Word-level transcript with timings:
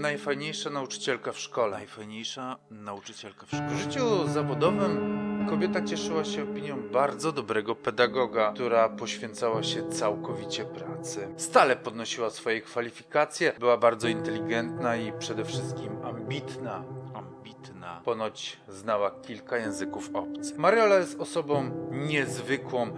najfajniejsza 0.00 0.70
nauczycielka 0.70 1.32
w 1.32 1.38
szkole. 1.38 1.76
Najfajniejsza 1.76 2.56
nauczycielka 2.70 3.46
w 3.46 3.50
W 3.50 3.54
szkole. 3.54 3.76
życiu 3.76 4.28
zawodowym 4.28 5.18
kobieta 5.50 5.82
cieszyła 5.84 6.24
się 6.24 6.42
opinią 6.42 6.82
bardzo 6.92 7.32
dobrego 7.32 7.74
pedagoga, 7.74 8.52
która 8.54 8.88
poświęcała 8.88 9.62
się 9.62 9.88
całkowicie 9.88 10.64
pracy. 10.64 11.28
Stale 11.36 11.76
podnosiła 11.76 12.30
swoje 12.30 12.60
kwalifikacje, 12.60 13.52
była 13.58 13.76
bardzo 13.76 14.08
inteligentna 14.08 14.96
i 14.96 15.12
przede 15.12 15.44
wszystkim 15.44 16.02
ambitna. 16.04 16.84
Ambitna. 17.14 18.00
Ponoć 18.04 18.56
znała 18.68 19.10
kilka 19.10 19.56
języków 19.58 20.10
obcych. 20.14 20.58
Mariola 20.58 20.96
jest 20.96 21.20
osobą 21.20 21.70
niezwykłą. 21.90 22.90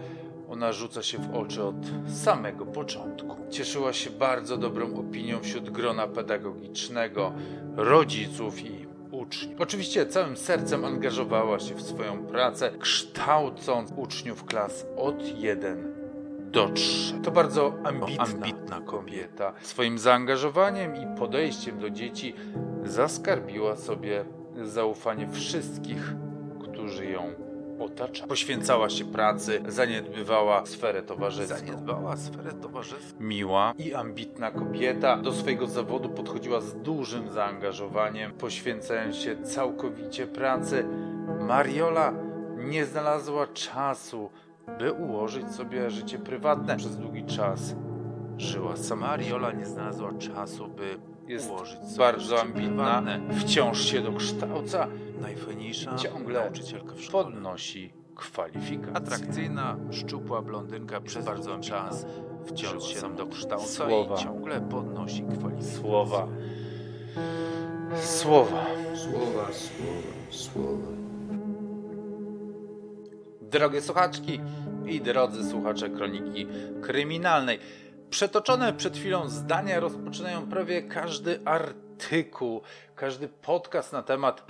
Ona 0.51 0.73
rzuca 0.73 1.03
się 1.03 1.19
w 1.19 1.35
oczy 1.35 1.63
od 1.63 1.75
samego 2.07 2.67
początku. 2.67 3.37
Cieszyła 3.51 3.93
się 3.93 4.11
bardzo 4.11 4.57
dobrą 4.57 4.95
opinią 4.95 5.41
wśród 5.41 5.71
grona 5.71 6.07
pedagogicznego, 6.07 7.33
rodziców 7.77 8.61
i 8.61 8.87
uczniów. 9.11 9.61
Oczywiście 9.61 10.07
całym 10.07 10.37
sercem 10.37 10.85
angażowała 10.85 11.59
się 11.59 11.75
w 11.75 11.83
swoją 11.83 12.27
pracę, 12.27 12.71
kształcąc 12.79 13.93
uczniów 13.97 14.45
klas 14.45 14.87
od 14.97 15.39
1 15.39 15.95
do 16.51 16.69
3. 16.69 17.15
To 17.23 17.31
bardzo 17.31 17.75
ambitna, 17.85 18.25
ambitna 18.25 18.81
kobieta. 18.81 19.53
Swoim 19.63 19.99
zaangażowaniem 19.99 20.97
i 20.97 21.19
podejściem 21.19 21.79
do 21.79 21.91
dzieci 21.91 22.35
zaskarbiła 22.85 23.77
sobie 23.77 24.25
zaufanie 24.63 25.29
wszystkich, 25.29 26.15
którzy 26.63 27.07
ją 27.07 27.50
otaczają. 27.81 28.29
Poświęcała 28.29 28.91
się 28.91 29.05
pracy, 29.05 29.63
zaniedbywała 29.69 30.67
sferę 30.67 31.03
towarzyską. 31.03 31.57
Zaniedbała 31.57 32.17
sferę 32.17 32.53
towarzyską. 32.53 33.21
Miła 33.21 33.75
i 33.79 33.95
ambitna 33.95 34.51
kobieta 34.51 35.17
do 35.17 35.33
swojego 35.33 35.67
zawodu 35.67 36.09
podchodziła 36.09 36.61
z 36.61 36.75
dużym 36.75 37.31
zaangażowaniem, 37.31 38.33
poświęcając 38.33 39.17
się 39.17 39.43
całkowicie 39.43 40.27
pracy. 40.27 40.85
Mariola 41.41 42.13
nie 42.57 42.87
znalazła 42.87 43.47
czasu, 43.47 44.31
by 44.79 44.93
ułożyć 44.93 45.51
sobie 45.51 45.91
życie 45.91 46.19
prywatne. 46.19 46.77
Przez 46.77 46.97
długi 46.97 47.25
czas 47.25 47.75
żyła 48.39 48.77
sama. 48.77 49.07
Mariola 49.07 49.53
nie 49.53 49.67
znalazła 49.67 50.13
czasu, 50.13 50.69
by 50.69 51.10
Jest 51.31 51.51
bardzo 51.99 52.41
ambitna, 52.41 53.03
wciąż 53.39 53.85
się 53.85 54.01
dokształca, 54.01 54.89
Najfajniejsza 55.21 55.95
ciągle 55.97 56.41
nauczycielka 56.41 56.95
w 56.95 57.01
szkole. 57.03 57.25
podnosi 57.25 57.93
kwalifikacje. 58.15 58.97
Atrakcyjna, 58.97 59.77
szczupła 59.91 60.43
blondynka 60.43 61.01
przez 61.01 61.25
bardzo 61.25 61.51
długi 61.51 61.69
czas 61.69 62.07
wciąż 62.47 62.85
się 62.85 63.17
dokształca 63.17 63.67
Słowa. 63.89 64.15
i 64.15 64.19
ciągle 64.19 64.61
podnosi 64.61 65.23
kwalifikacje. 65.23 65.81
Słowa. 65.81 66.27
Słowa. 68.03 68.67
Słowa, 68.95 69.47
słowa, 69.53 70.03
słowa. 70.31 70.89
Drogie 73.41 73.81
słuchaczki 73.81 74.41
i 74.87 75.01
drodzy 75.01 75.51
słuchacze 75.51 75.89
Kroniki 75.91 76.47
Kryminalnej. 76.83 77.59
Przetoczone 78.11 78.73
przed 78.73 78.97
chwilą 78.97 79.29
zdania 79.29 79.81
rozpoczynają 79.81 80.47
prawie 80.47 80.83
każdy 80.83 81.41
artykuł, 81.45 82.63
każdy 82.95 83.29
podcast 83.29 83.93
na 83.93 84.03
temat 84.03 84.45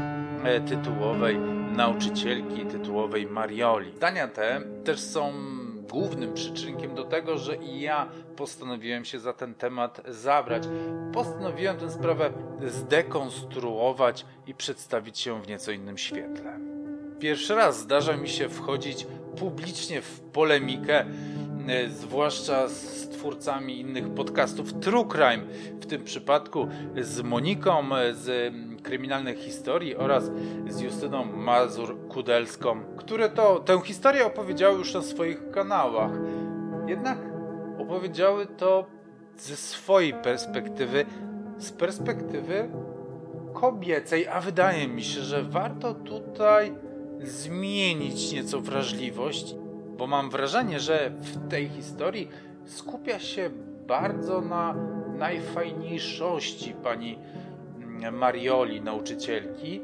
e, 0.45 0.61
tytułowej 0.61 1.39
nauczycielki, 1.77 2.67
tytułowej 2.67 3.27
Marioli. 3.27 3.97
Zdania 3.97 4.29
te 4.29 4.61
też 4.85 5.01
są 5.01 5.33
głównym 5.91 6.35
przyczynkiem 6.35 6.95
do 6.95 7.05
tego, 7.05 7.39
że 7.39 7.57
i 7.57 7.81
ja 7.81 8.09
postanowiłem 8.37 9.05
się 9.05 9.21
za 9.21 9.33
ten 9.33 9.55
temat 9.55 10.01
zabrać. 10.09 10.63
Postanowiłem 11.13 11.77
tę 11.77 11.91
sprawę 11.91 12.33
zdekonstruować 12.67 14.27
i 14.47 14.55
przedstawić 14.55 15.27
ją 15.27 15.43
w 15.43 15.49
nieco 15.49 15.73
innym 15.73 15.99
świetle. 15.99 16.59
Pierwszy 17.21 17.55
raz 17.55 17.79
zdarza 17.79 18.17
mi 18.17 18.29
się 18.29 18.49
wchodzić 18.49 19.07
publicznie 19.39 20.03
w 20.03 20.21
polemikę, 20.21 21.05
zwłaszcza 21.89 22.69
z 22.69 23.09
twórcami 23.09 23.81
innych 23.81 24.15
podcastów 24.15 24.73
True 24.73 25.05
Crime, 25.05 25.45
w 25.81 25.87
tym 25.87 26.05
przypadku 26.05 26.69
z 27.01 27.23
Moniką 27.23 27.97
e, 27.97 28.15
z 28.15 28.55
Kryminalnych 28.83 29.39
Historii 29.39 29.97
oraz 29.97 30.31
z 30.69 30.81
Justyną 30.81 31.25
Mazur-Kudelską, 31.25 32.81
które 32.97 33.29
to 33.29 33.59
tę 33.59 33.81
historię 33.85 34.27
opowiedziały 34.27 34.79
już 34.79 34.95
na 34.95 35.03
swoich 35.03 35.51
kanałach. 35.51 36.11
Jednak 36.87 37.19
opowiedziały 37.79 38.47
to 38.47 38.87
ze 39.37 39.57
swojej 39.57 40.15
perspektywy, 40.15 41.07
z 41.59 41.73
perspektywy 41.73 42.69
kobiecej, 43.53 44.29
a 44.29 44.41
wydaje 44.41 44.89
mi 44.89 45.03
się, 45.03 45.21
że 45.21 45.43
warto 45.43 45.95
tutaj 45.95 46.75
zmienić 47.23 48.33
nieco 48.33 48.61
wrażliwość, 48.61 49.55
bo 50.01 50.07
mam 50.07 50.31
wrażenie, 50.31 50.81
że 50.81 51.11
w 51.11 51.49
tej 51.49 51.69
historii 51.69 52.29
skupia 52.65 53.19
się 53.19 53.51
bardzo 53.87 54.41
na 54.41 54.75
najfajniejszości 55.19 56.75
pani 56.83 57.19
mm, 57.77 58.15
Marioli, 58.15 58.81
nauczycielki, 58.81 59.81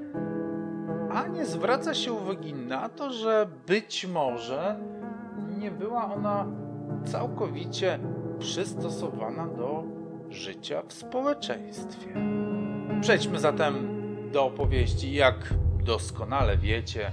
a 1.10 1.26
nie 1.26 1.46
zwraca 1.46 1.94
się 1.94 2.12
uwagi 2.12 2.54
na 2.54 2.88
to, 2.88 3.12
że 3.12 3.48
być 3.66 4.06
może 4.06 4.76
nie 5.58 5.70
była 5.70 6.14
ona 6.14 6.46
całkowicie 7.04 7.98
przystosowana 8.38 9.46
do 9.46 9.84
życia 10.30 10.82
w 10.88 10.92
społeczeństwie. 10.92 12.14
Przejdźmy 13.00 13.38
zatem 13.38 13.74
do 14.32 14.44
opowieści. 14.44 15.14
Jak 15.14 15.54
doskonale 15.84 16.56
wiecie, 16.56 17.12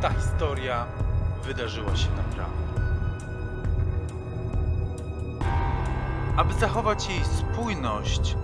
ta 0.00 0.10
historia 0.10 0.86
wydarzyła 1.44 1.96
się 1.96 2.08
naprawdę. 2.10 2.66
Aby 6.36 6.54
zachować 6.54 7.08
jej 7.08 7.24
spójność, 7.24 8.36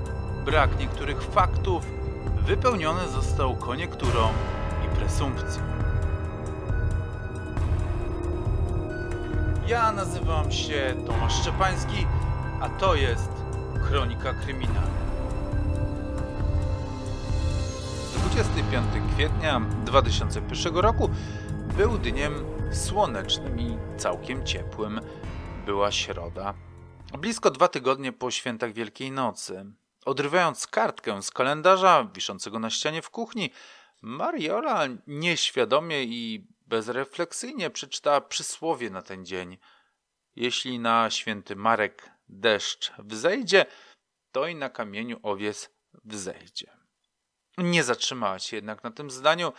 brak 0.44 0.78
niektórych 0.78 1.22
faktów 1.22 1.86
wypełniony 2.46 3.08
został 3.08 3.56
koniekturą 3.56 4.28
i 4.84 4.96
presumpcją. 4.96 5.62
Ja 9.66 9.92
nazywam 9.92 10.52
się 10.52 10.94
Tomasz 11.06 11.40
Szczepański, 11.40 12.06
a 12.60 12.68
to 12.68 12.94
jest 12.94 13.30
Kronika 13.88 14.34
Kryminalna. 14.34 15.02
25 18.32 18.86
kwietnia 19.14 19.60
2001 19.84 20.76
roku 20.76 21.10
był 21.76 21.98
dniem 21.98 22.44
słonecznym 22.72 23.60
i 23.60 23.78
całkiem 23.98 24.46
ciepłym. 24.46 25.00
Była 25.66 25.92
środa. 25.92 26.54
Blisko 27.18 27.50
dwa 27.50 27.68
tygodnie 27.68 28.12
po 28.12 28.30
świętach 28.30 28.72
Wielkiej 28.72 29.12
Nocy. 29.12 29.64
Odrywając 30.04 30.66
kartkę 30.66 31.22
z 31.22 31.30
kalendarza 31.30 32.10
wiszącego 32.14 32.58
na 32.58 32.70
ścianie 32.70 33.02
w 33.02 33.10
kuchni, 33.10 33.50
Mariola 34.02 34.86
nieświadomie 35.06 36.04
i 36.04 36.46
bezrefleksyjnie 36.66 37.70
przeczytała 37.70 38.20
przysłowie 38.20 38.90
na 38.90 39.02
ten 39.02 39.26
dzień. 39.26 39.58
Jeśli 40.36 40.78
na 40.78 41.10
święty 41.10 41.56
Marek 41.56 42.10
deszcz 42.28 42.92
wzejdzie, 42.98 43.66
to 44.32 44.46
i 44.46 44.54
na 44.54 44.68
kamieniu 44.68 45.20
owiec 45.22 45.70
wzejdzie. 46.04 46.70
Nie 47.58 47.84
zatrzymała 47.84 48.38
się 48.38 48.56
jednak 48.56 48.84
na 48.84 48.90
tym 48.90 49.10
zdaniu, 49.10 49.52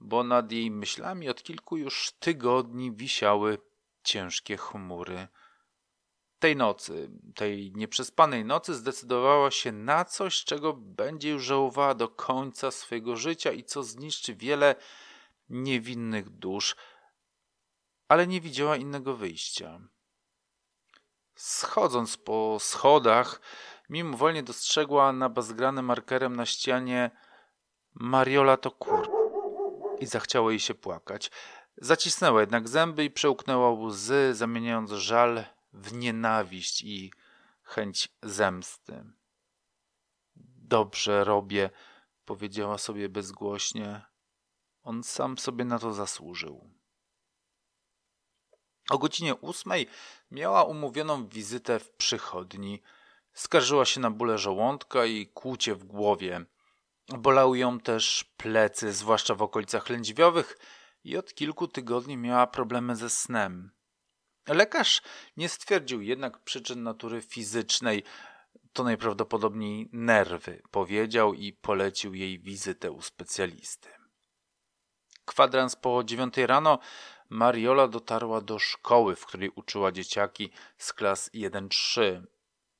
bo 0.00 0.24
nad 0.24 0.52
jej 0.52 0.70
myślami 0.70 1.28
od 1.28 1.42
kilku 1.42 1.76
już 1.76 2.12
tygodni 2.20 2.92
wisiały 2.92 3.58
ciężkie 4.02 4.56
chmury. 4.56 5.28
Tej 6.38 6.56
nocy, 6.56 7.10
tej 7.34 7.72
nieprzespanej 7.74 8.44
nocy 8.44 8.74
zdecydowała 8.74 9.50
się 9.50 9.72
na 9.72 10.04
coś, 10.04 10.44
czego 10.44 10.72
będzie 10.72 11.30
już 11.30 11.44
żałowała 11.44 11.94
do 11.94 12.08
końca 12.08 12.70
swojego 12.70 13.16
życia 13.16 13.52
i 13.52 13.64
co 13.64 13.82
zniszczy 13.82 14.34
wiele 14.34 14.74
niewinnych 15.48 16.30
dusz, 16.30 16.76
ale 18.08 18.26
nie 18.26 18.40
widziała 18.40 18.76
innego 18.76 19.16
wyjścia. 19.16 19.80
Schodząc 21.34 22.16
po 22.16 22.56
schodach, 22.60 23.40
mimowolnie 23.88 24.42
dostrzegła 24.42 25.12
nabazgrane 25.12 25.82
markerem 25.82 26.36
na 26.36 26.46
ścianie 26.46 27.10
Mariola 27.94 28.56
to 28.56 28.70
kur... 28.70 29.09
i 30.00 30.06
zachciało 30.06 30.50
jej 30.50 30.60
się 30.60 30.74
płakać. 30.74 31.30
Zacisnęła 31.76 32.40
jednak 32.40 32.68
zęby 32.68 33.04
i 33.04 33.10
przełknęła 33.10 33.70
łzy, 33.70 34.34
zamieniając 34.34 34.90
żal 34.90 35.44
w 35.72 35.92
nienawiść 35.92 36.82
i 36.82 37.12
chęć 37.62 38.08
zemsty. 38.22 39.04
Dobrze 40.56 41.24
robię, 41.24 41.70
powiedziała 42.24 42.78
sobie 42.78 43.08
bezgłośnie. 43.08 44.02
On 44.82 45.02
sam 45.02 45.38
sobie 45.38 45.64
na 45.64 45.78
to 45.78 45.92
zasłużył. 45.92 46.70
O 48.90 48.98
godzinie 48.98 49.34
ósmej 49.34 49.86
miała 50.30 50.64
umówioną 50.64 51.28
wizytę 51.28 51.78
w 51.78 51.90
przychodni. 51.90 52.82
Skarżyła 53.32 53.84
się 53.84 54.00
na 54.00 54.10
bóle 54.10 54.38
żołądka 54.38 55.04
i 55.04 55.26
kłucie 55.26 55.74
w 55.74 55.84
głowie. 55.84 56.44
Bolały 57.18 57.58
ją 57.58 57.80
też 57.80 58.24
plecy, 58.36 58.92
zwłaszcza 58.92 59.34
w 59.34 59.42
okolicach 59.42 59.88
lędźwiowych 59.88 60.58
i 61.04 61.16
od 61.16 61.34
kilku 61.34 61.68
tygodni 61.68 62.16
miała 62.16 62.46
problemy 62.46 62.96
ze 62.96 63.10
snem. 63.10 63.70
Lekarz 64.48 65.02
nie 65.36 65.48
stwierdził 65.48 66.02
jednak 66.02 66.38
przyczyn 66.38 66.82
natury 66.82 67.22
fizycznej. 67.22 68.04
To 68.72 68.84
najprawdopodobniej 68.84 69.88
nerwy, 69.92 70.62
powiedział 70.70 71.34
i 71.34 71.52
polecił 71.52 72.14
jej 72.14 72.38
wizytę 72.38 72.90
u 72.90 73.02
specjalisty. 73.02 73.88
Kwadrans 75.24 75.76
po 75.76 76.04
dziewiątej 76.04 76.46
rano 76.46 76.78
Mariola 77.28 77.88
dotarła 77.88 78.40
do 78.40 78.58
szkoły, 78.58 79.16
w 79.16 79.26
której 79.26 79.50
uczyła 79.54 79.92
dzieciaki 79.92 80.50
z 80.78 80.92
klas 80.92 81.30
1-3. 81.34 82.22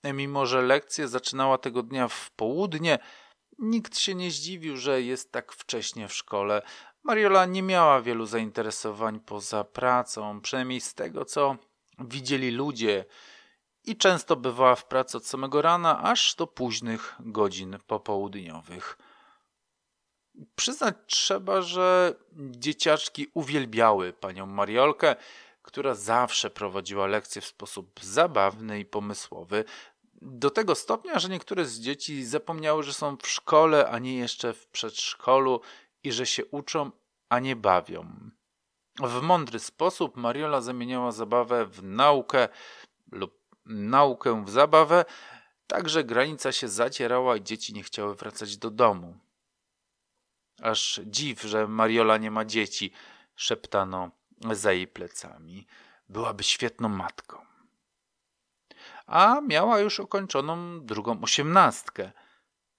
Mimo, 0.05 0.47
że 0.47 0.63
lekcje 0.63 1.09
zaczynała 1.09 1.59
tego 1.59 1.83
dnia 1.83 2.09
w 2.09 2.31
południe, 2.31 2.99
nikt 3.61 3.99
się 3.99 4.15
nie 4.15 4.31
zdziwił, 4.31 4.77
że 4.77 5.03
jest 5.03 5.33
tak 5.33 5.53
wcześnie 5.53 6.09
w 6.09 6.15
szkole. 6.15 6.63
Mariola 7.03 7.47
nie 7.47 7.63
miała 7.63 8.03
wielu 8.03 8.27
zainteresowań 8.27 9.21
poza 9.21 9.65
pracą, 9.65 10.41
przynajmniej 10.41 10.81
z 10.81 10.95
tego, 10.95 11.25
co 11.25 11.57
widzieli 11.99 12.51
ludzie, 12.51 13.05
i 13.85 13.97
często 13.97 14.37
bywała 14.37 14.75
w 14.75 14.85
pracy 14.85 15.17
od 15.17 15.27
samego 15.27 15.63
rana 15.63 16.03
aż 16.03 16.35
do 16.35 16.47
późnych 16.47 17.17
godzin 17.21 17.79
popołudniowych. 17.87 18.99
Przyznać 20.57 20.97
trzeba, 21.07 21.63
że 21.63 22.15
dzieciaczki 22.33 23.27
uwielbiały 23.35 24.13
panią 24.13 24.47
Mariolkę, 24.47 25.17
która 25.63 25.95
zawsze 25.95 26.51
prowadziła 26.51 27.07
lekcje 27.07 27.43
w 27.43 27.47
sposób 27.47 28.01
zabawny 28.03 28.81
i 28.81 28.85
pomysłowy. 28.85 29.65
Do 30.23 30.51
tego 30.51 30.75
stopnia, 30.75 31.19
że 31.19 31.29
niektóre 31.29 31.65
z 31.65 31.81
dzieci 31.81 32.25
zapomniały, 32.25 32.83
że 32.83 32.93
są 32.93 33.17
w 33.17 33.29
szkole, 33.29 33.89
a 33.89 33.99
nie 33.99 34.17
jeszcze 34.17 34.53
w 34.53 34.67
przedszkolu 34.67 35.61
i 36.03 36.13
że 36.13 36.27
się 36.27 36.47
uczą, 36.47 36.91
a 37.29 37.39
nie 37.39 37.57
bawią. 37.57 38.31
W 39.03 39.23
mądry 39.23 39.59
sposób 39.59 40.17
Mariola 40.17 40.61
zamieniała 40.61 41.13
zabawę 41.13 41.67
w 41.67 41.83
naukę 41.83 42.49
lub 43.13 43.41
naukę 43.67 44.45
w 44.45 44.51
zabawę, 44.51 45.05
tak 45.67 45.89
że 45.89 46.05
granica 46.05 46.53
się 46.53 46.69
zacierała 46.69 47.37
i 47.37 47.43
dzieci 47.43 47.75
nie 47.75 47.83
chciały 47.83 48.15
wracać 48.15 48.57
do 48.57 48.71
domu. 48.71 49.19
Aż 50.63 51.01
dziw, 51.07 51.43
że 51.43 51.69
Mariola 51.69 52.17
nie 52.17 52.31
ma 52.31 52.45
dzieci, 52.45 52.93
szeptano 53.37 54.11
za 54.51 54.73
jej 54.73 54.89
plecami. 54.89 55.67
Byłaby 56.09 56.43
świetną 56.43 56.89
matką. 56.89 57.50
A 59.11 59.41
miała 59.41 59.81
już 59.81 59.99
ukończoną 59.99 60.81
drugą 60.81 61.21
osiemnastkę. 61.21 62.13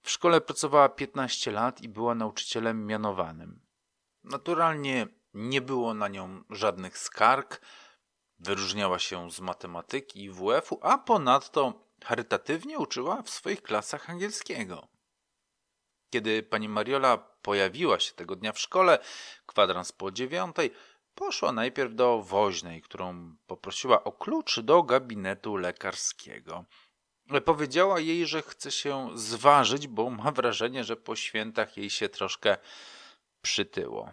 W 0.01 0.12
szkole 0.12 0.42
pracowała 0.42 0.89
15 0.89 1.51
lat 1.51 1.81
i 1.81 1.89
była 1.89 2.16
nauczycielem 2.16 2.86
mianowanym. 2.86 3.60
Naturalnie 4.24 5.07
nie 5.33 5.62
było 5.62 5.94
na 5.94 6.07
nią 6.07 6.44
żadnych 6.50 6.98
skarg, 6.98 7.62
wyróżniała 8.39 9.00
się 9.00 9.31
z 9.31 9.39
matematyki 9.39 10.24
i 10.24 10.30
WF-u, 10.30 10.80
a 10.81 10.98
ponadto 10.98 11.74
charytatywnie 12.04 12.80
uczyła 12.80 13.22
w 13.22 13.30
swoich 13.30 13.62
klasach 13.62 14.10
angielskiego. 14.10 14.88
Kiedy 16.10 16.44
pani 16.44 16.69
Mariola 16.69 17.18
pojawiła 17.18 18.00
się 18.00 18.13
tego 18.13 18.36
dnia 18.36 18.51
w 18.51 18.60
szkole, 18.60 19.00
kwadrans 19.45 19.92
po 19.92 20.12
dziewiątej, 20.12 20.72
poszła 21.16 21.52
najpierw 21.52 21.96
do 21.96 22.22
woźnej, 22.22 22.81
którą 22.81 23.36
poprosiła 23.48 24.04
o 24.04 24.12
klucz 24.12 24.60
do 24.60 24.84
gabinetu 24.84 25.56
lekarskiego. 25.56 26.66
Powiedziała 27.46 28.00
jej, 28.00 28.28
że 28.28 28.42
chce 28.42 28.72
się 28.72 29.10
zważyć, 29.16 29.88
bo 29.88 30.10
ma 30.10 30.31
wrażenie, 30.31 30.84
że 30.84 30.96
po 30.96 31.16
świętach 31.16 31.78
jej 31.78 31.90
się 31.90 32.10
troszkę 32.10 32.58
przytyło. 33.42 34.12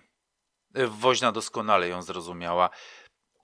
Woźna 0.74 1.32
doskonale 1.32 1.88
ją 1.88 2.02
zrozumiała. 2.02 2.70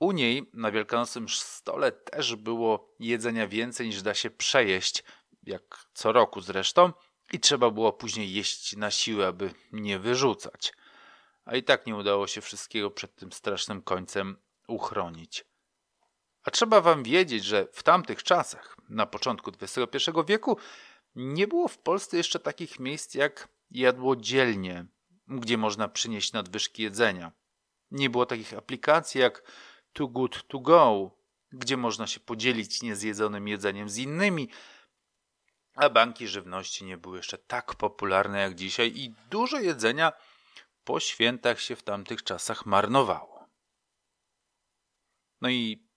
U 0.00 0.12
niej 0.12 0.50
na 0.52 0.70
wielkanocnym 0.70 1.28
stole 1.28 1.92
też 1.92 2.36
było 2.36 2.94
jedzenia 2.98 3.48
więcej 3.48 3.86
niż 3.86 4.02
da 4.02 4.14
się 4.14 4.30
przejeść, 4.30 5.04
jak 5.42 5.86
co 5.94 6.12
roku 6.12 6.40
zresztą, 6.40 6.92
i 7.32 7.40
trzeba 7.40 7.70
było 7.70 7.92
później 7.92 8.32
jeść 8.32 8.76
na 8.76 8.90
siłę, 8.90 9.26
aby 9.26 9.54
nie 9.72 9.98
wyrzucać. 9.98 10.72
A 11.44 11.56
i 11.56 11.62
tak 11.62 11.86
nie 11.86 11.96
udało 11.96 12.26
się 12.26 12.40
wszystkiego 12.40 12.90
przed 12.90 13.16
tym 13.16 13.32
strasznym 13.32 13.82
końcem 13.82 14.36
uchronić. 14.68 15.44
A 16.42 16.50
trzeba 16.50 16.80
wam 16.80 17.02
wiedzieć, 17.02 17.44
że 17.44 17.66
w 17.72 17.82
tamtych 17.82 18.22
czasach, 18.22 18.76
na 18.88 19.06
początku 19.06 19.52
XXI 19.60 20.10
wieku, 20.26 20.58
nie 21.14 21.48
było 21.48 21.68
w 21.68 21.78
Polsce 21.78 22.16
jeszcze 22.16 22.40
takich 22.40 22.78
miejsc 22.78 23.14
jak 23.14 23.48
jadłodzielnie, 23.70 24.86
gdzie 25.28 25.58
można 25.58 25.88
przynieść 25.88 26.32
nadwyżki 26.32 26.82
jedzenia. 26.82 27.32
Nie 27.90 28.10
było 28.10 28.26
takich 28.26 28.54
aplikacji 28.54 29.20
jak 29.20 29.42
Too 29.92 30.08
Good 30.08 30.46
To 30.48 30.58
Go, 30.58 31.10
gdzie 31.52 31.76
można 31.76 32.06
się 32.06 32.20
podzielić 32.20 32.82
niezjedzonym 32.82 33.48
jedzeniem 33.48 33.88
z 33.88 33.98
innymi, 33.98 34.48
a 35.74 35.90
banki 35.90 36.28
żywności 36.28 36.84
nie 36.84 36.96
były 36.96 37.16
jeszcze 37.16 37.38
tak 37.38 37.74
popularne 37.74 38.38
jak 38.38 38.54
dzisiaj 38.54 38.92
i 38.96 39.14
dużo 39.30 39.60
jedzenia 39.60 40.12
po 40.84 41.00
świętach 41.00 41.60
się 41.60 41.76
w 41.76 41.82
tamtych 41.82 42.22
czasach 42.22 42.66
marnowało. 42.66 43.48
No 45.40 45.48
i 45.48 45.88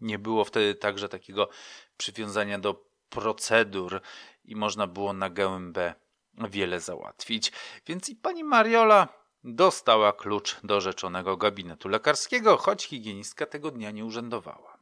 nie 0.00 0.18
było 0.18 0.44
wtedy 0.44 0.74
także 0.74 1.08
takiego 1.08 1.48
przywiązania 1.96 2.58
do 2.58 2.84
procedur 3.08 4.00
i 4.44 4.56
można 4.56 4.86
było 4.86 5.12
na 5.12 5.30
gębę 5.30 5.94
wiele 6.34 6.80
załatwić. 6.80 7.52
Więc 7.86 8.08
i 8.08 8.16
pani 8.16 8.44
Mariola 8.44 9.08
dostała 9.44 10.12
klucz 10.12 10.60
do 10.64 10.80
rzeczonego 10.80 11.36
gabinetu 11.36 11.88
lekarskiego, 11.88 12.56
choć 12.56 12.84
higienistka 12.84 13.46
tego 13.46 13.70
dnia 13.70 13.90
nie 13.90 14.04
urzędowała. 14.04 14.78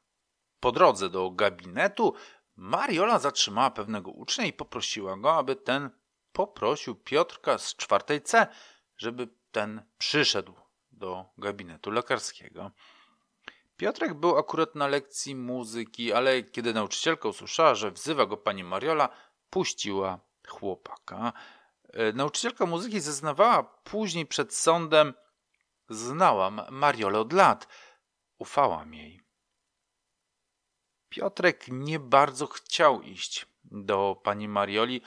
Po 0.60 0.72
drodze 0.72 1.10
do 1.10 1.30
gabinetu 1.30 2.14
Mariola 2.56 3.18
zatrzymała 3.18 3.70
pewnego 3.70 4.10
ucznia 4.10 4.44
i 4.44 4.52
poprosiła 4.52 5.16
go, 5.16 5.34
aby 5.34 5.56
ten 5.56 5.90
poprosił 6.32 6.94
Piotrka 6.94 7.58
z 7.58 7.76
czwartej 7.76 8.22
C, 8.22 8.46
żeby 8.98 9.28
ten 9.52 9.82
przyszedł 9.98 10.54
do 10.92 11.24
gabinetu 11.38 11.90
lekarskiego. 11.90 12.70
Piotrek 13.76 14.14
był 14.14 14.38
akurat 14.38 14.74
na 14.74 14.86
lekcji 14.86 15.34
muzyki, 15.34 16.12
ale 16.12 16.42
kiedy 16.42 16.74
nauczycielka 16.74 17.28
usłyszała, 17.28 17.74
że 17.74 17.90
wzywa 17.90 18.26
go 18.26 18.36
pani 18.36 18.64
Mariola, 18.64 19.08
puściła 19.50 20.18
chłopaka. 20.48 21.32
E, 21.92 22.12
nauczycielka 22.12 22.66
muzyki 22.66 23.00
zeznawała 23.00 23.62
później 23.62 24.26
przed 24.26 24.54
sądem: 24.54 25.14
Znałam 25.88 26.60
Mariolę 26.70 27.18
od 27.18 27.32
lat, 27.32 27.68
ufałam 28.38 28.94
jej. 28.94 29.20
Piotrek 31.08 31.64
nie 31.68 31.98
bardzo 31.98 32.46
chciał 32.46 33.02
iść 33.02 33.46
do 33.64 34.20
pani 34.24 34.48
Marioli, 34.48 35.02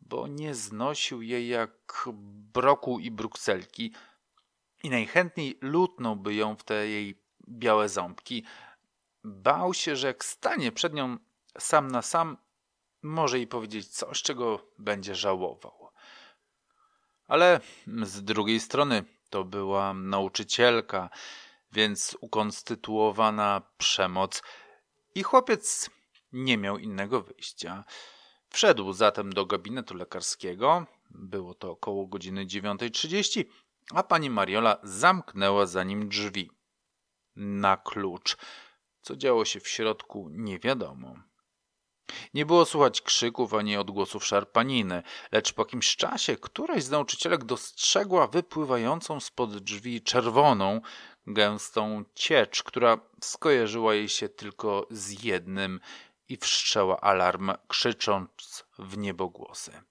bo 0.00 0.26
nie 0.26 0.54
znosił 0.54 1.22
jej 1.22 1.48
jak 1.48 2.08
broku 2.52 2.98
i 2.98 3.10
brukselki 3.10 3.92
i 4.82 4.90
najchętniej 4.90 5.58
lutnąłby 5.60 6.34
ją 6.34 6.56
w 6.56 6.64
te 6.64 6.88
jej 6.88 7.22
białe 7.48 7.88
ząbki. 7.88 8.44
Bał 9.24 9.74
się, 9.74 9.96
że 9.96 10.06
jak 10.06 10.24
stanie 10.24 10.72
przed 10.72 10.94
nią 10.94 11.18
sam 11.58 11.90
na 11.90 12.02
sam, 12.02 12.36
może 13.02 13.38
jej 13.38 13.46
powiedzieć 13.46 13.88
coś, 13.88 14.22
czego 14.22 14.72
będzie 14.78 15.14
żałował. 15.14 15.90
Ale 17.26 17.60
z 18.02 18.24
drugiej 18.24 18.60
strony 18.60 19.04
to 19.30 19.44
była 19.44 19.94
nauczycielka, 19.94 21.10
więc 21.72 22.16
ukonstytuowana 22.20 23.62
przemoc 23.78 24.42
i 25.14 25.22
chłopiec 25.22 25.90
nie 26.32 26.58
miał 26.58 26.78
innego 26.78 27.20
wyjścia. 27.20 27.84
Wszedł 28.56 28.92
zatem 28.92 29.32
do 29.32 29.46
gabinetu 29.46 29.94
lekarskiego, 29.94 30.86
było 31.10 31.54
to 31.54 31.70
około 31.70 32.06
godziny 32.06 32.46
9.30, 32.46 33.44
a 33.94 34.02
pani 34.02 34.30
Mariola 34.30 34.78
zamknęła 34.82 35.66
za 35.66 35.84
nim 35.84 36.08
drzwi. 36.08 36.50
Na 37.36 37.76
klucz. 37.76 38.36
Co 39.02 39.16
działo 39.16 39.44
się 39.44 39.60
w 39.60 39.68
środku, 39.68 40.28
nie 40.32 40.58
wiadomo. 40.58 41.16
Nie 42.34 42.46
było 42.46 42.64
słuchać 42.64 43.02
krzyków 43.02 43.54
ani 43.54 43.76
odgłosów 43.76 44.26
szarpaniny, 44.26 45.02
lecz 45.32 45.52
po 45.52 45.62
jakimś 45.62 45.96
czasie 45.96 46.36
któraś 46.36 46.84
z 46.84 46.90
nauczycielek 46.90 47.44
dostrzegła 47.44 48.26
wypływającą 48.26 49.20
spod 49.20 49.56
drzwi 49.56 50.02
czerwoną, 50.02 50.80
gęstą 51.26 52.04
ciecz, 52.14 52.62
która 52.62 52.98
skojarzyła 53.20 53.94
jej 53.94 54.08
się 54.08 54.28
tylko 54.28 54.86
z 54.90 55.24
jednym 55.24 55.80
i 56.28 56.36
wszczęła 56.36 57.00
alarm, 57.00 57.52
krzycząc 57.68 58.64
w 58.78 58.98
niebogłosy. 58.98 59.82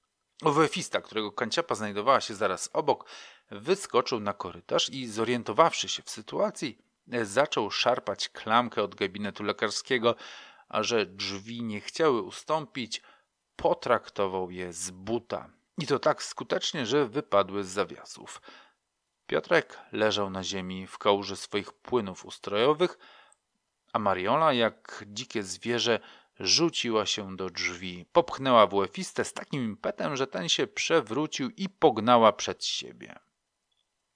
Wefista, 0.41 1.01
którego 1.01 1.31
kanciapa 1.31 1.75
znajdowała 1.75 2.21
się 2.21 2.35
zaraz 2.35 2.69
obok, 2.73 3.09
wyskoczył 3.51 4.19
na 4.19 4.33
korytarz 4.33 4.89
i 4.89 5.07
zorientowawszy 5.07 5.89
się 5.89 6.03
w 6.03 6.09
sytuacji, 6.09 6.77
zaczął 7.23 7.71
szarpać 7.71 8.29
klamkę 8.29 8.83
od 8.83 8.95
gabinetu 8.95 9.43
lekarskiego, 9.43 10.15
a 10.69 10.83
że 10.83 11.05
drzwi 11.05 11.63
nie 11.63 11.81
chciały 11.81 12.21
ustąpić, 12.21 13.01
potraktował 13.55 14.51
je 14.51 14.73
z 14.73 14.91
buta. 14.91 15.49
I 15.77 15.87
to 15.87 15.99
tak 15.99 16.23
skutecznie, 16.23 16.85
że 16.85 17.07
wypadły 17.07 17.63
z 17.63 17.67
zawiasów. 17.67 18.41
Piotrek 19.27 19.79
leżał 19.91 20.29
na 20.29 20.43
ziemi 20.43 20.87
w 20.87 20.97
kałuży 20.97 21.35
swoich 21.35 21.73
płynów 21.73 22.25
ustrojowych, 22.25 22.97
a 23.93 23.99
Mariola, 23.99 24.53
jak 24.53 25.03
dzikie 25.07 25.43
zwierzę, 25.43 25.99
rzuciła 26.39 27.05
się 27.05 27.35
do 27.35 27.49
drzwi, 27.49 28.05
popchnęła 28.13 28.67
WF-istę 28.67 29.25
z 29.25 29.33
takim 29.33 29.63
impetem, 29.63 30.15
że 30.15 30.27
ten 30.27 30.49
się 30.49 30.67
przewrócił 30.67 31.49
i 31.49 31.69
pognała 31.69 32.33
przed 32.33 32.65
siebie. 32.65 33.15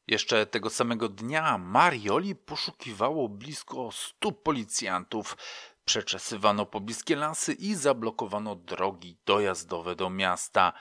Jeszcze 0.08 0.46
tego 0.46 0.70
samego 0.70 1.10
dnia 1.10 1.58
Marioli 1.58 2.36
poszukiwało 2.36 3.30
blisko 3.30 3.90
stu 3.92 4.32
policjantów. 4.32 5.38
Przeczesywano 5.86 6.66
pobliskie 6.66 7.16
lasy 7.16 7.54
i 7.54 7.76
zablokowano 7.76 8.56
drogi 8.56 9.18
dojazdowe 9.26 9.96
do 9.96 10.10
miasta, 10.10 10.74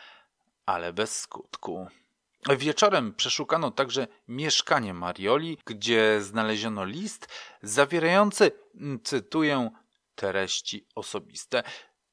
ale 0.67 0.93
bez 0.93 1.21
skutku. 1.21 1.89
Wieczorem 2.57 3.15
przeszukano 3.15 3.71
także 3.71 4.07
mieszkanie 4.29 4.95
Marioli, 4.95 5.59
gdzie 5.65 6.23
znaleziono 6.23 6.85
list 6.85 7.29
zawierający, 7.63 8.53
cytuję, 9.05 9.71
treści 10.19 10.87
osobiste. 10.95 11.63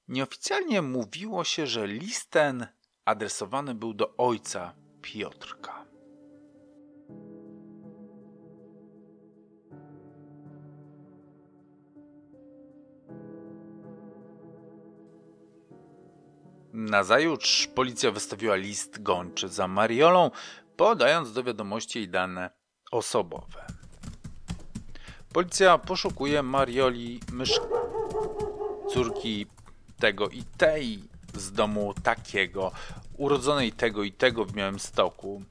Nieoficjalnie 0.07 0.81
mówiło 0.81 1.43
się, 1.43 1.67
że 1.67 1.87
list 1.87 2.29
ten 2.29 2.67
adresowany 3.05 3.75
był 3.75 3.93
do 3.93 4.17
ojca 4.17 4.75
Piotrka. 5.01 5.85
Nazajutrz 16.73 17.67
policja 17.67 18.11
wystawiła 18.11 18.55
list 18.55 19.03
gończy 19.03 19.49
za 19.49 19.67
Mariolą, 19.67 20.31
podając 20.75 21.33
do 21.33 21.43
wiadomości 21.43 21.99
jej 21.99 22.09
dane 22.09 22.49
osobowe. 22.91 23.65
Policja 25.33 25.77
poszukuje 25.77 26.43
Marioli 26.43 27.19
mysz... 27.33 27.59
córki 28.95 29.45
tego 29.99 30.29
i 30.29 30.43
tej 30.57 31.03
z 31.33 31.51
domu 31.51 31.93
takiego, 32.03 32.71
urodzonej 33.17 33.71
tego 33.71 34.03
i 34.03 34.11
tego 34.11 34.45
w 34.45 34.51
Białymstoku, 34.51 35.43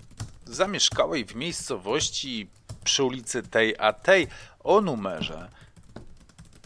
zamieszkałej 0.44 1.24
w 1.24 1.34
miejscowości 1.34 2.48
przy 2.84 3.04
ulicy 3.04 3.42
tej 3.42 3.74
a 3.78 3.92
tej 3.92 4.28
o 4.60 4.80
numerze, 4.80 5.48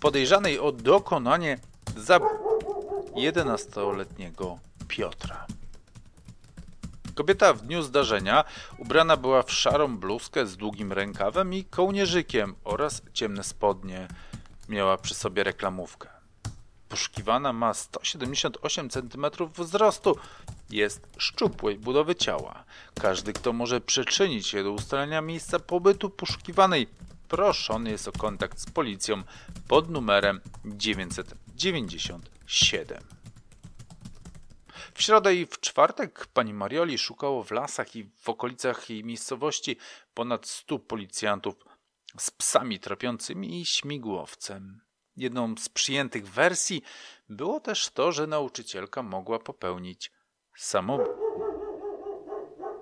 podejrzanej 0.00 0.58
o 0.58 0.72
dokonanie 0.72 1.58
zabójstwa 1.96 2.48
11-letniego 3.16 4.58
Piotra. 4.88 5.46
Kobieta 7.14 7.54
w 7.54 7.62
dniu 7.62 7.82
zdarzenia 7.82 8.44
ubrana 8.78 9.16
była 9.16 9.42
w 9.42 9.52
szarą 9.52 9.96
bluzkę 9.96 10.46
z 10.46 10.56
długim 10.56 10.92
rękawem 10.92 11.54
i 11.54 11.64
kołnierzykiem 11.64 12.54
oraz 12.64 13.02
ciemne 13.12 13.44
spodnie. 13.44 14.08
Miała 14.68 14.96
przy 14.96 15.14
sobie 15.14 15.44
reklamówkę. 15.44 16.17
Poszukiwana 16.88 17.52
ma 17.52 17.74
178 17.74 18.90
cm 18.90 19.26
wzrostu. 19.54 20.16
Jest 20.70 21.06
szczupłej 21.18 21.78
budowy 21.78 22.14
ciała. 22.14 22.64
Każdy, 23.00 23.32
kto 23.32 23.52
może 23.52 23.80
przyczynić 23.80 24.46
się 24.46 24.64
do 24.64 24.72
ustalenia 24.72 25.20
miejsca 25.20 25.58
pobytu 25.58 26.10
poszukiwanej, 26.10 26.86
proszony 27.28 27.90
jest 27.90 28.08
o 28.08 28.12
kontakt 28.12 28.60
z 28.60 28.70
policją 28.70 29.22
pod 29.68 29.90
numerem 29.90 30.40
997. 30.64 32.98
W 34.94 35.02
środę 35.02 35.34
i 35.34 35.46
w 35.46 35.60
czwartek 35.60 36.26
pani 36.26 36.54
Marioli 36.54 36.98
szukało 36.98 37.44
w 37.44 37.50
lasach 37.50 37.96
i 37.96 38.04
w 38.04 38.28
okolicach 38.28 38.90
jej 38.90 39.04
miejscowości 39.04 39.76
ponad 40.14 40.46
stu 40.46 40.78
policjantów 40.78 41.54
z 42.18 42.30
psami 42.30 42.80
tropiącymi 42.80 43.60
i 43.60 43.66
śmigłowcem. 43.66 44.87
Jedną 45.18 45.54
z 45.56 45.68
przyjętych 45.68 46.28
wersji 46.28 46.82
było 47.28 47.60
też 47.60 47.88
to, 47.88 48.12
że 48.12 48.26
nauczycielka 48.26 49.02
mogła 49.02 49.38
popełnić 49.38 50.12
samobójstwo. 50.56 51.28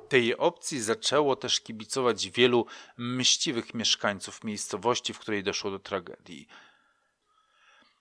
Tej 0.09 0.37
opcji 0.37 0.81
zaczęło 0.81 1.37
też 1.37 1.61
kibicować 1.61 2.31
wielu 2.31 2.67
mściwych 2.97 3.75
mieszkańców 3.75 4.45
miejscowości, 4.45 5.15
w 5.15 5.19
której 5.19 5.43
doszło 5.43 5.71
do 5.71 5.79
tragedii. 5.79 6.49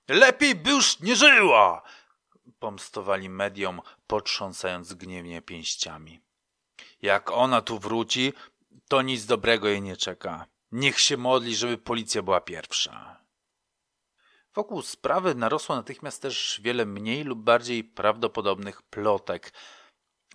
Lepiej 0.07 0.55
by 0.55 0.69
już 0.69 0.99
nie 0.99 1.15
żyła! 1.15 1.81
pomstowali 2.59 3.29
mediom, 3.29 3.81
potrząsając 4.07 4.93
gniewnie 4.93 5.41
pięściami. 5.41 6.19
Jak 7.01 7.31
ona 7.31 7.61
tu 7.61 7.79
wróci, 7.79 8.33
to 8.87 9.01
nic 9.01 9.25
dobrego 9.25 9.67
jej 9.67 9.81
nie 9.81 9.97
czeka. 9.97 10.45
Niech 10.71 10.99
się 10.99 11.17
modli, 11.17 11.55
żeby 11.55 11.77
policja 11.77 12.21
była 12.21 12.41
pierwsza. 12.41 13.24
Wokół 14.55 14.81
sprawy 14.81 15.35
narosło 15.35 15.75
natychmiast 15.75 16.21
też 16.21 16.59
wiele 16.63 16.85
mniej 16.85 17.23
lub 17.23 17.39
bardziej 17.39 17.83
prawdopodobnych 17.83 18.81
plotek. 18.81 19.53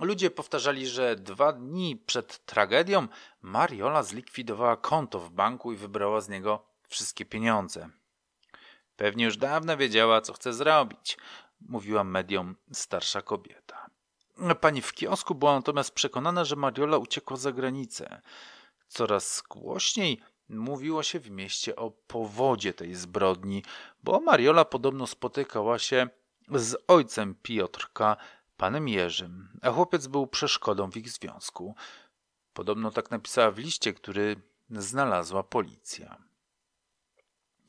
Ludzie 0.00 0.31
powtarzali, 0.31 0.87
że 0.87 1.17
dwa 1.17 1.53
dni 1.53 1.97
przed 1.97 2.45
tragedią 2.45 3.09
Mariola 3.43 4.03
zlikwidowała 4.03 4.77
konto 4.77 5.19
w 5.19 5.31
banku 5.31 5.73
i 5.73 5.77
wybrała 5.77 6.21
z 6.21 6.29
niego 6.29 6.67
wszystkie 6.89 7.25
pieniądze. 7.25 7.89
Pewnie 8.97 9.25
już 9.25 9.37
dawno 9.37 9.77
wiedziała, 9.77 10.21
co 10.21 10.33
chce 10.33 10.53
zrobić, 10.53 11.19
mówiła 11.61 12.05
mediom 12.05 12.57
starsza 12.73 13.23
kobieta. 13.23 13.91
Pani 14.61 14.83
w 14.83 14.93
kiosku 14.93 15.35
była 15.35 15.55
natomiast 15.55 15.95
przekonana, 15.95 16.45
że 16.45 16.57
Mariola 16.57 16.97
uciekła 16.97 17.37
za 17.37 17.53
granicę. 17.53 18.23
Coraz 18.89 19.43
głośniej 19.50 20.21
mówiło 20.50 21.02
się 21.02 21.21
w 21.21 21.30
mieście 21.30 21.76
o 21.76 21.90
powodzie 21.90 22.75
tej 22.75 22.95
zbrodni, 22.95 23.64
bo 24.02 24.21
Mariola 24.21 24.64
podobno 24.64 25.07
spotykała 25.07 25.78
się 25.78 26.09
z 26.54 26.76
ojcem 26.88 27.35
Piotrka, 27.42 28.16
panem 28.57 28.88
Jerzym, 28.88 29.49
a 29.62 29.71
chłopiec 29.71 30.07
był 30.07 30.26
przeszkodą 30.26 30.90
w 30.90 30.97
ich 30.97 31.11
związku. 31.11 31.75
Podobno 32.52 32.90
tak 32.90 33.11
napisała 33.11 33.50
w 33.50 33.59
liście, 33.59 33.92
który 33.92 34.37
znalazła 34.71 35.42
policja. 35.42 36.16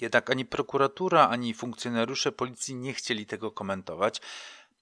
Jednak 0.01 0.29
ani 0.29 0.45
prokuratura, 0.45 1.29
ani 1.29 1.53
funkcjonariusze 1.53 2.31
policji 2.31 2.75
nie 2.75 2.93
chcieli 2.93 3.25
tego 3.25 3.51
komentować. 3.51 4.21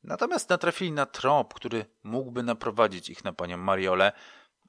Natomiast 0.03 0.49
natrafili 0.49 0.91
na 0.91 1.05
trop, 1.05 1.53
który 1.53 1.85
mógłby 2.03 2.43
naprowadzić 2.43 3.09
ich 3.09 3.23
na 3.23 3.33
panią 3.33 3.57
Mariolę. 3.57 4.11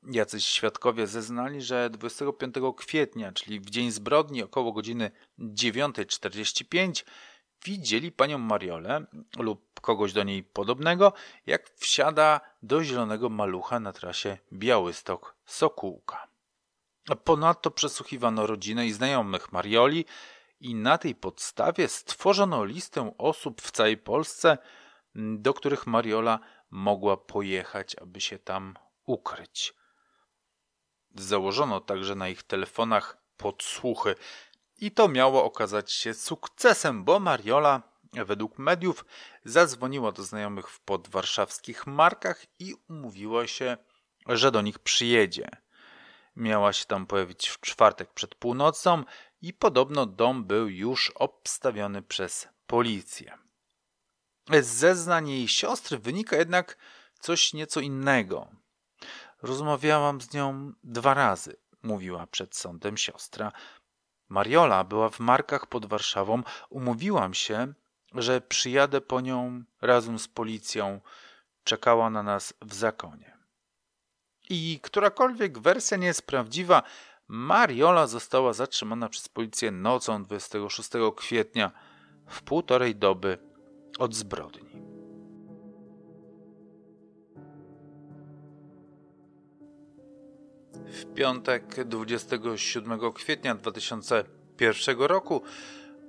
Jacyś 0.03 0.47
świadkowie 0.47 1.07
zeznali, 1.07 1.63
że 1.63 1.91
25 1.91 2.55
kwietnia, 2.77 3.33
czyli 3.33 3.61
w 3.61 3.71
dzień 3.71 3.91
zbrodni 3.91 4.43
około 4.43 4.73
godziny 4.73 5.11
9.45 5.39 7.05
widzieli 7.65 8.13
panią 8.13 8.39
Mariolę 8.39 9.07
lub 9.39 9.81
kogoś 9.81 10.13
do 10.13 10.25
niej 10.25 10.43
podobnego, 10.45 11.13
jak 11.47 11.71
wsiada 11.71 12.41
do 12.63 12.85
zielonego 12.85 13.29
malucha 13.29 13.81
na 13.81 13.93
trasie 13.93 14.39
Białystok-Sokółka. 14.53 16.17
Ponadto 17.25 17.71
przesłuchiwano 17.71 18.47
rodzinę 18.47 18.87
i 18.87 18.93
znajomych 18.93 19.53
Marioli, 19.53 20.05
i 20.61 20.75
na 20.75 20.99
tej 20.99 21.15
podstawie 21.15 21.89
stworzono 21.89 22.65
listę 22.65 23.13
osób 23.19 23.63
w 23.63 23.71
całej 23.71 23.97
Polsce, 23.97 24.59
do 25.15 25.55
których 25.55 25.87
Mariola 25.87 26.39
mogła 26.71 27.17
pojechać, 27.17 27.97
aby 27.97 28.21
się 28.21 28.39
tam 28.39 28.75
ukryć. 29.07 29.75
Założono 31.15 31.81
także 31.81 32.15
na 32.15 32.29
ich 32.29 32.43
telefonach 32.43 33.23
podsłuchy 33.37 34.15
i 34.79 34.91
to 34.91 35.09
miało 35.09 35.45
okazać 35.45 35.93
się 35.93 36.15
sukcesem, 36.15 37.05
bo 37.05 37.21
Mariola 37.21 37.83
według 38.13 38.59
mediów 38.59 39.05
zadzwoniła 39.45 40.13
do 40.13 40.23
znajomych 40.23 40.71
w 40.71 40.81
podwarszawskich 40.81 41.87
markach 41.87 42.47
i 42.59 42.75
umówiła 42.89 43.47
się, 43.47 43.77
że 44.27 44.53
do 44.53 44.63
nich 44.63 44.79
przyjedzie. 44.79 45.49
Miała 46.37 46.73
się 46.73 46.85
tam 46.85 47.07
pojawić 47.07 47.49
w 47.49 47.61
czwartek 47.61 48.13
przed 48.13 48.35
północą 48.35 49.05
i 49.43 49.53
podobno 49.53 50.07
dom 50.07 50.45
był 50.45 50.69
już 50.69 51.11
obstawiony 51.15 52.03
przez 52.03 52.49
policję. 52.67 53.39
Z 54.61 54.67
zeznań 54.67 55.29
jej 55.29 55.49
siostry 55.49 55.99
wynika 55.99 56.37
jednak 56.37 56.77
coś 57.21 57.53
nieco 57.53 57.81
innego. 57.81 58.49
Rozmawiałam 59.43 60.21
z 60.21 60.35
nią 60.35 60.73
dwa 60.85 61.15
razy, 61.15 61.57
mówiła 61.83 62.27
przed 62.27 62.57
sądem 62.57 62.97
siostra. 62.97 63.53
Mariola 64.29 64.85
była 64.85 65.11
w 65.11 65.21
Markach 65.21 65.67
pod 65.67 65.87
Warszawą. 65.87 66.43
Umówiłam 66.71 67.35
się, 67.35 67.73
że 68.15 68.41
przyjadę 68.41 69.01
po 69.01 69.21
nią 69.21 69.65
razem 69.81 70.19
z 70.19 70.29
policją. 70.29 71.01
Czekała 71.65 72.11
na 72.11 72.23
nas 72.23 72.55
w 72.63 72.75
zakonie. 72.75 73.37
I 74.51 74.81
którakolwiek 74.83 75.59
wersja 75.59 75.97
nie 75.97 76.07
jest 76.07 76.27
prawdziwa, 76.27 76.83
Mariola 77.29 78.07
została 78.07 78.53
zatrzymana 78.53 79.09
przez 79.09 79.29
policję 79.29 79.71
nocą 79.71 80.25
26 80.25 80.91
kwietnia. 81.17 81.73
w 82.27 82.43
półtorej 82.43 82.97
doby 82.97 83.39
od 83.99 84.15
zbrodni. 84.15 84.70
W 90.91 91.15
piątek 91.15 91.85
27 91.85 93.13
kwietnia 93.13 93.55
2001 93.55 94.99
roku 94.99 95.43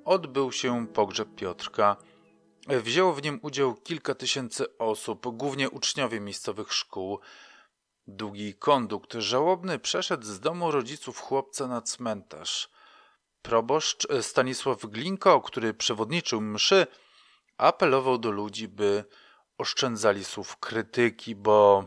odbył 0.06 0.52
się 0.52 0.88
pogrzeb 0.88 1.36
Piotrka. 1.36 1.98
Wzięło 2.68 3.14
w 3.14 3.24
nim 3.24 3.40
udział 3.42 3.76
kilka 3.76 4.16
tysięcy 4.16 4.78
osób, 4.78 5.38
głównie 5.38 5.70
uczniowie 5.70 6.20
miejscowych 6.20 6.74
szkół. 6.74 7.20
Długi 8.08 8.54
kondukt 8.54 9.14
żałobny 9.14 9.80
przeszedł 9.80 10.24
z 10.24 10.40
domu 10.40 10.72
rodziców 10.72 11.20
chłopca 11.20 11.68
na 11.68 11.82
cmentarz. 11.82 12.70
Proboszcz 13.42 14.08
Stanisław 14.22 14.86
Glinko, 14.86 15.42
który 15.42 15.74
przewodniczył 15.74 16.42
mszy, 16.42 16.88
apelował 17.58 18.18
do 18.18 18.32
ludzi, 18.32 18.68
by 18.68 19.04
oszczędzali 19.58 20.26
słów 20.26 20.58
krytyki, 20.58 21.36
bo, 21.36 21.86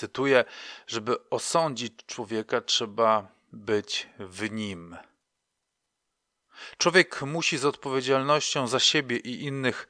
cytuję, 0.00 0.44
żeby 0.86 1.28
osądzić 1.30 1.92
człowieka, 2.06 2.60
trzeba 2.60 3.28
być 3.52 4.08
w 4.18 4.50
nim. 4.50 4.96
Człowiek 6.78 7.22
musi 7.22 7.58
z 7.58 7.64
odpowiedzialnością 7.64 8.66
za 8.68 8.80
siebie 8.80 9.16
i 9.16 9.44
innych 9.44 9.88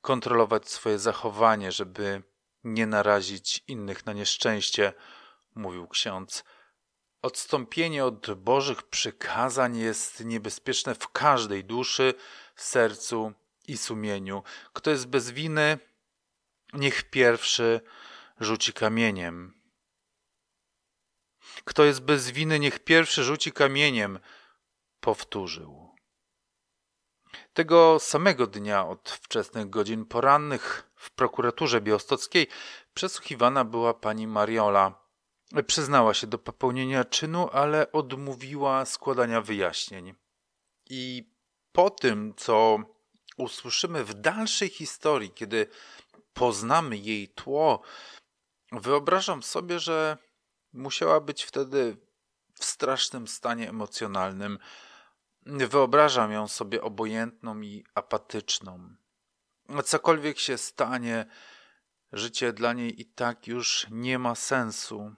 kontrolować 0.00 0.68
swoje 0.68 0.98
zachowanie, 0.98 1.72
żeby 1.72 2.22
nie 2.64 2.86
narazić 2.86 3.64
innych 3.68 4.06
na 4.06 4.12
nieszczęście, 4.12 4.92
mówił 5.54 5.88
ksiądz. 5.88 6.44
Odstąpienie 7.22 8.04
od 8.04 8.34
Bożych 8.34 8.82
przykazań 8.82 9.76
jest 9.76 10.24
niebezpieczne 10.24 10.94
w 10.94 11.08
każdej 11.08 11.64
duszy, 11.64 12.14
sercu 12.56 13.32
i 13.68 13.76
sumieniu. 13.76 14.42
Kto 14.72 14.90
jest 14.90 15.06
bez 15.06 15.30
winy, 15.30 15.78
niech 16.72 17.10
pierwszy 17.10 17.80
rzuci 18.44 18.72
kamieniem. 18.72 19.62
Kto 21.64 21.84
jest 21.84 22.00
bez 22.00 22.30
winy, 22.30 22.58
niech 22.58 22.78
pierwszy 22.78 23.24
rzuci 23.24 23.52
kamieniem, 23.52 24.18
powtórzył. 25.00 25.92
Tego 27.52 27.98
samego 27.98 28.46
dnia 28.46 28.86
od 28.88 29.10
wczesnych 29.10 29.70
godzin 29.70 30.04
porannych 30.04 30.90
w 30.96 31.10
prokuraturze 31.10 31.80
białostockiej 31.80 32.46
przesłuchiwana 32.94 33.64
była 33.64 33.94
pani 33.94 34.26
Mariola. 34.26 35.02
Przyznała 35.66 36.14
się 36.14 36.26
do 36.26 36.38
popełnienia 36.38 37.04
czynu, 37.04 37.48
ale 37.52 37.92
odmówiła 37.92 38.84
składania 38.84 39.40
wyjaśnień. 39.40 40.14
I 40.90 41.32
po 41.72 41.90
tym, 41.90 42.34
co 42.36 42.78
usłyszymy 43.36 44.04
w 44.04 44.14
dalszej 44.14 44.68
historii, 44.68 45.30
kiedy 45.30 45.66
poznamy 46.34 46.96
jej 46.96 47.28
tło, 47.28 47.82
wyobrażam 48.72 49.42
sobie, 49.42 49.78
że 49.80 50.18
musiała 50.72 51.20
być 51.20 51.42
wtedy 51.44 51.96
w 52.54 52.64
strasznym 52.64 53.28
stanie 53.28 53.68
emocjonalnym. 53.68 54.58
Wyobrażam 55.46 56.32
ją 56.32 56.48
sobie 56.48 56.82
obojętną 56.82 57.60
i 57.60 57.84
apatyczną. 57.94 58.94
Cokolwiek 59.84 60.38
się 60.38 60.58
stanie, 60.58 61.26
życie 62.12 62.52
dla 62.52 62.72
niej 62.72 63.00
i 63.00 63.04
tak 63.04 63.46
już 63.46 63.86
nie 63.90 64.18
ma 64.18 64.34
sensu. 64.34 65.14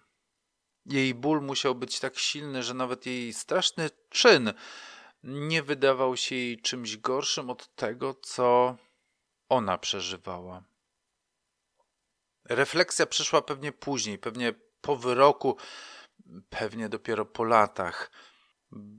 Jej 0.87 1.15
ból 1.15 1.43
musiał 1.43 1.75
być 1.75 2.01
tak 2.01 2.19
silny, 2.19 2.63
że 2.63 2.75
nawet 2.75 3.07
jej 3.07 3.33
straszny 3.33 3.91
czyn 4.09 4.53
nie 5.23 5.63
wydawał 5.63 6.17
się 6.17 6.35
jej 6.35 6.61
czymś 6.61 6.97
gorszym 6.97 7.51
od 7.51 7.75
tego, 7.75 8.15
co 8.15 8.77
ona 9.49 9.79
przeżywała. 9.79 10.63
Refleksja 12.49 13.07
przyszła 13.07 13.43
pewnie 13.43 13.73
później, 13.73 14.19
pewnie 14.19 14.55
po 14.81 14.97
wyroku, 14.97 15.57
pewnie 16.51 16.89
dopiero 16.89 17.25
po 17.25 17.45
latach. 17.45 18.11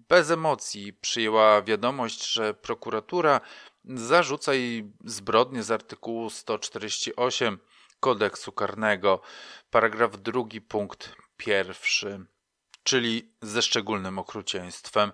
Bez 0.10 0.32
emocji 0.32 0.94
przyjęła 0.94 1.62
wiadomość, 1.62 2.34
że 2.34 2.54
prokuratura 2.54 3.42
zarzuca 3.84 4.54
jej 4.54 4.94
zbrodnie 5.06 5.64
z 5.64 5.72
artykułu 5.72 6.30
148 6.30 7.60
kodeksu 8.00 8.52
karnego, 8.52 9.22
paragraf 9.70 10.18
drugi, 10.18 10.62
punkt 10.62 11.16
pierwszy, 11.38 12.26
czyli 12.84 13.36
ze 13.42 13.62
szczególnym 13.62 14.20
okrucieństwem, 14.20 15.12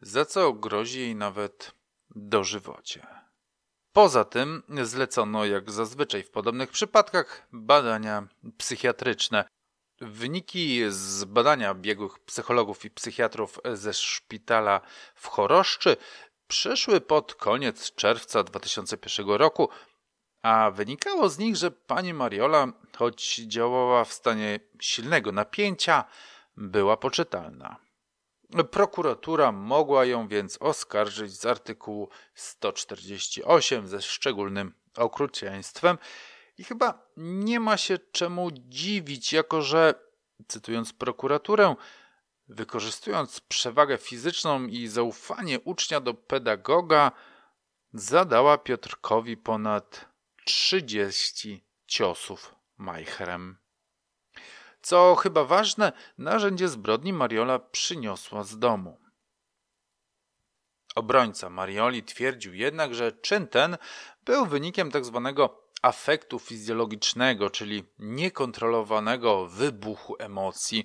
za 0.00 0.24
co 0.24 0.52
grozi 0.52 1.00
jej 1.00 1.16
nawet 1.16 1.72
dożywocie. 2.10 3.21
Poza 3.92 4.24
tym 4.24 4.62
zlecono, 4.82 5.44
jak 5.44 5.70
zazwyczaj 5.70 6.22
w 6.22 6.30
podobnych 6.30 6.70
przypadkach, 6.70 7.46
badania 7.52 8.28
psychiatryczne. 8.58 9.44
Wyniki 10.00 10.80
z 10.88 11.24
badania 11.24 11.74
biegłych 11.74 12.18
psychologów 12.18 12.84
i 12.84 12.90
psychiatrów 12.90 13.60
ze 13.74 13.94
szpitala 13.94 14.80
w 15.14 15.26
Choroszczy 15.26 15.96
przyszły 16.46 17.00
pod 17.00 17.34
koniec 17.34 17.94
czerwca 17.94 18.44
2001 18.44 19.28
roku, 19.28 19.68
a 20.42 20.70
wynikało 20.70 21.28
z 21.28 21.38
nich, 21.38 21.56
że 21.56 21.70
pani 21.70 22.14
Mariola, 22.14 22.66
choć 22.96 23.36
działała 23.36 24.04
w 24.04 24.12
stanie 24.12 24.60
silnego 24.80 25.32
napięcia, 25.32 26.04
była 26.56 26.96
poczytalna. 26.96 27.91
Prokuratura 28.70 29.52
mogła 29.52 30.04
ją 30.04 30.28
więc 30.28 30.58
oskarżyć 30.60 31.32
z 31.32 31.46
artykułu 31.46 32.08
148 32.34 33.88
ze 33.88 34.02
szczególnym 34.02 34.74
okrucieństwem 34.96 35.98
i 36.58 36.64
chyba 36.64 37.06
nie 37.16 37.60
ma 37.60 37.76
się 37.76 37.98
czemu 38.12 38.50
dziwić, 38.52 39.32
jako 39.32 39.62
że, 39.62 39.94
cytując 40.48 40.92
prokuraturę, 40.92 41.74
wykorzystując 42.48 43.40
przewagę 43.40 43.98
fizyczną 43.98 44.66
i 44.66 44.88
zaufanie 44.88 45.60
ucznia 45.60 46.00
do 46.00 46.14
pedagoga, 46.14 47.12
zadała 47.94 48.58
Piotrkowi 48.58 49.36
ponad 49.36 50.08
30 50.44 51.64
ciosów 51.86 52.54
majchrem. 52.76 53.61
Co 54.82 55.14
chyba 55.14 55.44
ważne, 55.44 55.92
narzędzie 56.18 56.68
zbrodni 56.68 57.12
Mariola 57.12 57.58
przyniosła 57.58 58.44
z 58.44 58.58
domu. 58.58 58.98
Obrońca 60.94 61.50
Marioli 61.50 62.02
twierdził 62.02 62.54
jednak, 62.54 62.94
że 62.94 63.12
czyn 63.12 63.46
ten 63.46 63.76
był 64.24 64.46
wynikiem 64.46 64.90
tzw. 64.90 65.32
Tak 65.36 65.62
afektu 65.82 66.38
fizjologicznego, 66.38 67.50
czyli 67.50 67.84
niekontrolowanego 67.98 69.46
wybuchu 69.46 70.16
emocji. 70.18 70.84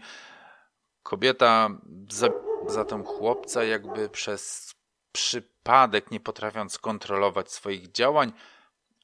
Kobieta 1.04 1.70
zabiła 2.10 2.48
zatem 2.68 3.04
chłopca 3.04 3.64
jakby 3.64 4.10
przez 4.10 4.74
przypadek, 5.12 6.12
nie 6.12 6.20
potrafiąc 6.20 6.78
kontrolować 6.78 7.52
swoich 7.52 7.92
działań, 7.92 8.34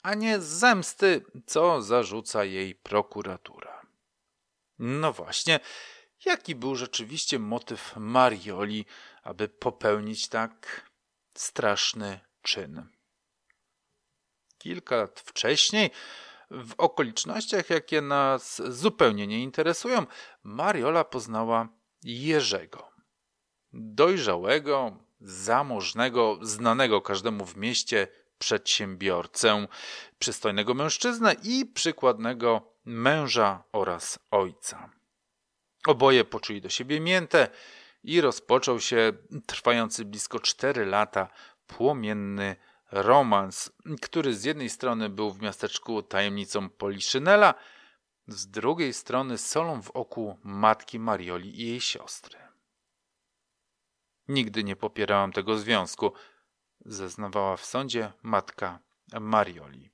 a 0.03 0.13
nie 0.13 0.39
z 0.39 0.45
zemsty, 0.45 1.25
co 1.45 1.81
zarzuca 1.81 2.43
jej 2.43 2.75
prokuratura. 2.75 3.72
No 4.85 5.13
właśnie, 5.13 5.59
jaki 6.25 6.55
był 6.55 6.75
rzeczywiście 6.75 7.39
motyw 7.39 7.93
Marioli, 7.97 8.85
aby 9.23 9.49
popełnić 9.49 10.27
tak 10.27 10.85
straszny 11.35 12.19
czyn? 12.41 12.87
Kilka 14.57 14.95
lat 14.95 15.19
wcześniej, 15.19 15.91
w 16.51 16.73
okolicznościach, 16.77 17.69
jakie 17.69 18.01
nas 18.01 18.61
zupełnie 18.69 19.27
nie 19.27 19.43
interesują, 19.43 20.05
Mariola 20.43 21.03
poznała 21.03 21.67
Jerzego. 22.03 22.91
Dojrzałego, 23.73 24.97
zamożnego, 25.21 26.39
znanego 26.41 27.01
każdemu 27.01 27.45
w 27.45 27.57
mieście 27.57 28.07
przedsiębiorcę, 28.37 29.67
przystojnego 30.19 30.73
mężczyznę 30.73 31.35
i 31.43 31.65
przykładnego 31.65 32.72
męża 32.85 33.63
oraz 33.71 34.19
ojca. 34.31 34.89
Oboje 35.87 36.25
poczuli 36.25 36.61
do 36.61 36.69
siebie 36.69 36.99
miętę 36.99 37.47
i 38.03 38.21
rozpoczął 38.21 38.79
się 38.79 39.13
trwający 39.45 40.05
blisko 40.05 40.39
cztery 40.39 40.85
lata 40.85 41.27
płomienny 41.67 42.55
romans, 42.91 43.71
który 44.01 44.33
z 44.33 44.43
jednej 44.43 44.69
strony 44.69 45.09
był 45.09 45.31
w 45.31 45.41
miasteczku 45.41 46.03
tajemnicą 46.03 46.69
Poliszynela, 46.69 47.53
z 48.27 48.47
drugiej 48.47 48.93
strony 48.93 49.37
solą 49.37 49.81
w 49.81 49.91
oku 49.91 50.39
matki 50.43 50.99
Marioli 50.99 51.61
i 51.61 51.67
jej 51.67 51.81
siostry. 51.81 52.39
Nigdy 54.27 54.63
nie 54.63 54.75
popierałam 54.75 55.31
tego 55.31 55.57
związku, 55.57 56.13
zeznawała 56.85 57.57
w 57.57 57.65
sądzie 57.65 58.11
matka 58.21 58.79
Marioli. 59.19 59.92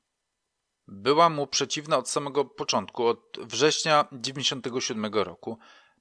Była 0.92 1.30
mu 1.30 1.48
przeciwna 1.48 1.98
od 1.98 2.10
samego 2.10 2.46
początku, 2.46 3.08
od 3.08 3.38
września 3.42 4.06
97 4.12 5.06
roku. 5.14 5.60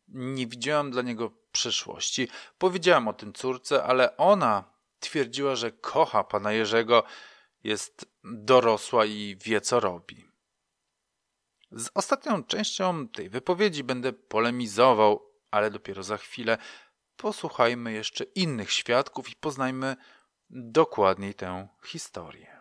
Nie 0.08 0.46
widziałam 0.46 0.90
dla 0.90 1.02
niego 1.02 1.30
przyszłości. 1.52 2.28
Powiedziałam 2.58 3.08
o 3.08 3.12
tym 3.12 3.32
córce, 3.32 3.84
ale 3.84 4.16
ona 4.16 4.64
twierdziła, 5.00 5.56
że 5.56 5.72
kocha 5.72 6.24
pana 6.24 6.52
Jerzego 6.52 7.02
jest 7.64 8.06
dorosła 8.24 9.06
i 9.06 9.36
wie, 9.44 9.60
co 9.60 9.80
robi. 9.80 10.28
Z 11.72 11.90
ostatnią 11.94 12.44
częścią 12.44 13.08
tej 13.08 13.28
wypowiedzi 13.28 13.84
będę 13.84 14.12
polemizował, 14.12 15.32
ale 15.50 15.70
dopiero 15.70 16.02
za 16.02 16.16
chwilę. 16.16 16.58
Posłuchajmy 17.16 17.92
jeszcze 17.92 18.24
innych 18.24 18.72
świadków 18.72 19.30
i 19.30 19.36
poznajmy 19.36 19.96
dokładniej 20.50 21.34
tę 21.34 21.68
historię. 21.84 22.57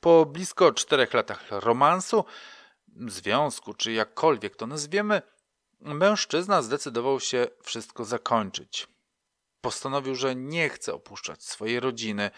Po 0.00 0.26
blisko 0.26 0.72
czterech 0.72 1.14
latach 1.14 1.44
romansu, 1.50 2.24
związku, 3.06 3.74
czy 3.74 3.92
jakkolwiek 3.92 4.56
to 4.56 4.66
nazwiemy, 4.66 5.22
mężczyzna 5.80 6.62
zdecydował 6.62 7.20
się 7.20 7.46
wszystko 7.62 8.04
zakończyć. 8.04 8.88
Postanowił, 9.60 10.14
że 10.14 10.34
nie 10.34 10.68
chce 10.68 10.94
opuszczać 10.94 11.44
swojej 11.44 11.80
rodziny, 11.80 12.30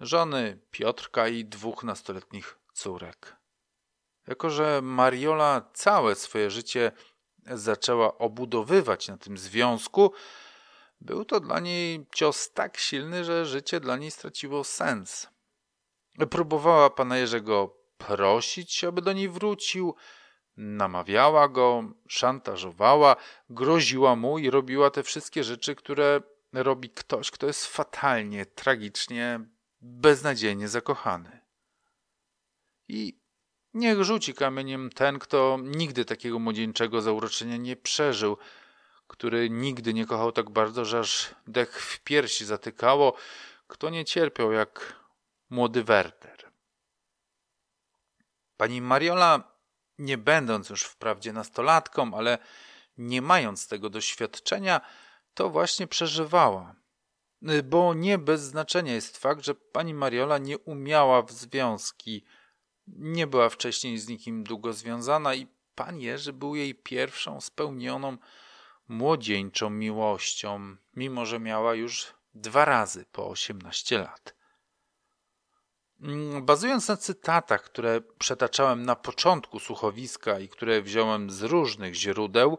żony 0.00 0.58
Piotrka 0.70 1.28
i 1.28 1.44
dwóch 1.44 1.84
nastoletnich 1.84 2.58
córek. 2.72 3.36
Jako, 4.26 4.50
że 4.50 4.82
Mariola 4.82 5.70
całe 5.74 6.14
swoje 6.14 6.50
życie 6.50 6.92
zaczęła 7.46 8.18
obudowywać 8.18 9.08
na 9.08 9.18
tym 9.18 9.38
związku, 9.38 10.12
był 11.00 11.24
to 11.24 11.40
dla 11.40 11.60
niej 11.60 12.06
cios 12.14 12.52
tak 12.52 12.78
silny, 12.78 13.24
że 13.24 13.46
życie 13.46 13.80
dla 13.80 13.96
niej 13.96 14.10
straciło 14.10 14.64
sens. 14.64 15.28
Próbowała 16.30 16.90
pana 16.90 17.18
Jerzego 17.18 17.76
prosić, 17.98 18.84
aby 18.84 19.02
do 19.02 19.12
niej 19.12 19.28
wrócił, 19.28 19.94
namawiała 20.56 21.48
go, 21.48 21.84
szantażowała, 22.08 23.16
groziła 23.50 24.16
mu 24.16 24.38
i 24.38 24.50
robiła 24.50 24.90
te 24.90 25.02
wszystkie 25.02 25.44
rzeczy, 25.44 25.74
które 25.74 26.20
robi 26.52 26.90
ktoś, 26.90 27.30
kto 27.30 27.46
jest 27.46 27.66
fatalnie, 27.66 28.46
tragicznie, 28.46 29.40
beznadziejnie 29.80 30.68
zakochany. 30.68 31.40
I 32.88 33.20
niech 33.74 34.02
rzuci 34.02 34.34
kamieniem 34.34 34.90
ten, 34.90 35.18
kto 35.18 35.58
nigdy 35.62 36.04
takiego 36.04 36.38
młodzieńczego 36.38 37.00
zauroczenia 37.00 37.56
nie 37.56 37.76
przeżył, 37.76 38.36
który 39.06 39.50
nigdy 39.50 39.94
nie 39.94 40.06
kochał 40.06 40.32
tak 40.32 40.50
bardzo, 40.50 40.84
że 40.84 40.98
aż 40.98 41.34
dech 41.46 41.82
w 41.82 42.00
piersi 42.00 42.44
zatykało, 42.44 43.16
kto 43.66 43.90
nie 43.90 44.04
cierpiał 44.04 44.52
jak 44.52 45.05
młody 45.50 45.84
Werter. 45.84 46.52
Pani 48.56 48.82
Mariola, 48.82 49.56
nie 49.98 50.18
będąc 50.18 50.70
już 50.70 50.82
wprawdzie 50.82 51.32
nastolatką, 51.32 52.14
ale 52.14 52.38
nie 52.98 53.22
mając 53.22 53.68
tego 53.68 53.90
doświadczenia, 53.90 54.80
to 55.34 55.50
właśnie 55.50 55.86
przeżywała. 55.86 56.74
Bo 57.64 57.94
nie 57.94 58.18
bez 58.18 58.40
znaczenia 58.40 58.94
jest 58.94 59.16
fakt, 59.18 59.44
że 59.44 59.54
pani 59.54 59.94
Mariola 59.94 60.38
nie 60.38 60.58
umiała 60.58 61.22
w 61.22 61.32
związki, 61.32 62.24
nie 62.86 63.26
była 63.26 63.48
wcześniej 63.48 63.98
z 63.98 64.08
nikim 64.08 64.44
długo 64.44 64.72
związana 64.72 65.34
i 65.34 65.46
pan 65.74 66.00
Jerzy 66.00 66.32
był 66.32 66.54
jej 66.54 66.74
pierwszą 66.74 67.40
spełnioną 67.40 68.16
młodzieńczą 68.88 69.70
miłością, 69.70 70.76
mimo 70.96 71.26
że 71.26 71.40
miała 71.40 71.74
już 71.74 72.14
dwa 72.34 72.64
razy 72.64 73.04
po 73.12 73.28
18 73.28 73.98
lat. 73.98 74.35
Mm, 76.00 76.44
bazując 76.44 76.88
na 76.88 76.96
cytatach, 76.96 77.62
które 77.62 78.00
przetaczałem 78.18 78.86
na 78.86 78.96
początku 78.96 79.60
słuchowiska 79.60 80.38
i 80.38 80.48
które 80.48 80.82
wziąłem 80.82 81.30
z 81.30 81.42
różnych 81.42 81.94
źródeł, 81.94 82.58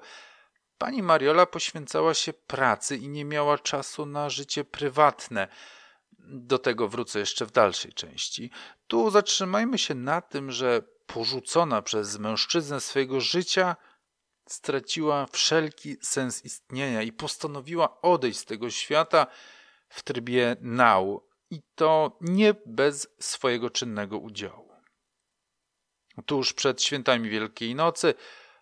pani 0.77 1.03
Mariola 1.03 1.45
poświęcała 1.45 2.13
się 2.13 2.33
pracy 2.33 2.97
i 2.97 3.09
nie 3.09 3.25
miała 3.25 3.57
czasu 3.57 4.05
na 4.05 4.29
życie 4.29 4.63
prywatne. 4.63 5.47
Do 6.19 6.59
tego 6.59 6.87
wrócę 6.87 7.19
jeszcze 7.19 7.45
w 7.45 7.51
dalszej 7.51 7.93
części. 7.93 8.51
Tu 8.87 9.11
zatrzymajmy 9.11 9.77
się 9.77 9.95
na 9.95 10.21
tym, 10.21 10.51
że 10.51 10.81
porzucona 11.05 11.81
przez 11.81 12.19
mężczyznę 12.19 12.81
swojego 12.81 13.21
życia 13.21 13.75
straciła 14.47 15.25
wszelki 15.31 15.97
sens 16.01 16.45
istnienia 16.45 17.01
i 17.01 17.11
postanowiła 17.11 18.01
odejść 18.01 18.39
z 18.39 18.45
tego 18.45 18.69
świata 18.69 19.27
w 19.89 20.03
trybie 20.03 20.55
nał 20.61 21.26
i 21.49 21.61
to 21.75 22.17
nie 22.21 22.53
bez 22.65 23.07
swojego 23.19 23.69
czynnego 23.69 24.17
udziału. 24.17 24.67
Tuż 26.25 26.53
przed 26.53 26.81
świętami 26.81 27.29
Wielkiej 27.29 27.75
Nocy 27.75 28.13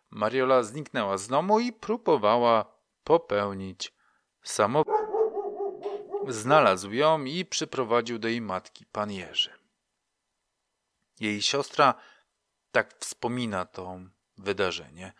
Mariola 0.09 0.63
zniknęła 0.63 1.17
z 1.17 1.27
domu 1.27 1.59
i 1.59 1.73
próbowała 1.73 2.65
popełnić 3.03 3.93
samobójstwo. 4.43 5.05
Znalazł 6.27 6.91
ją 6.91 7.23
i 7.23 7.45
przyprowadził 7.45 8.19
do 8.19 8.27
jej 8.27 8.41
matki, 8.41 8.85
pan 8.85 9.11
Jerzy. 9.11 9.53
Jej 11.19 11.41
siostra 11.41 11.93
tak 12.71 12.95
wspomina 12.99 13.65
to 13.65 13.99
wydarzenie. 14.37 15.13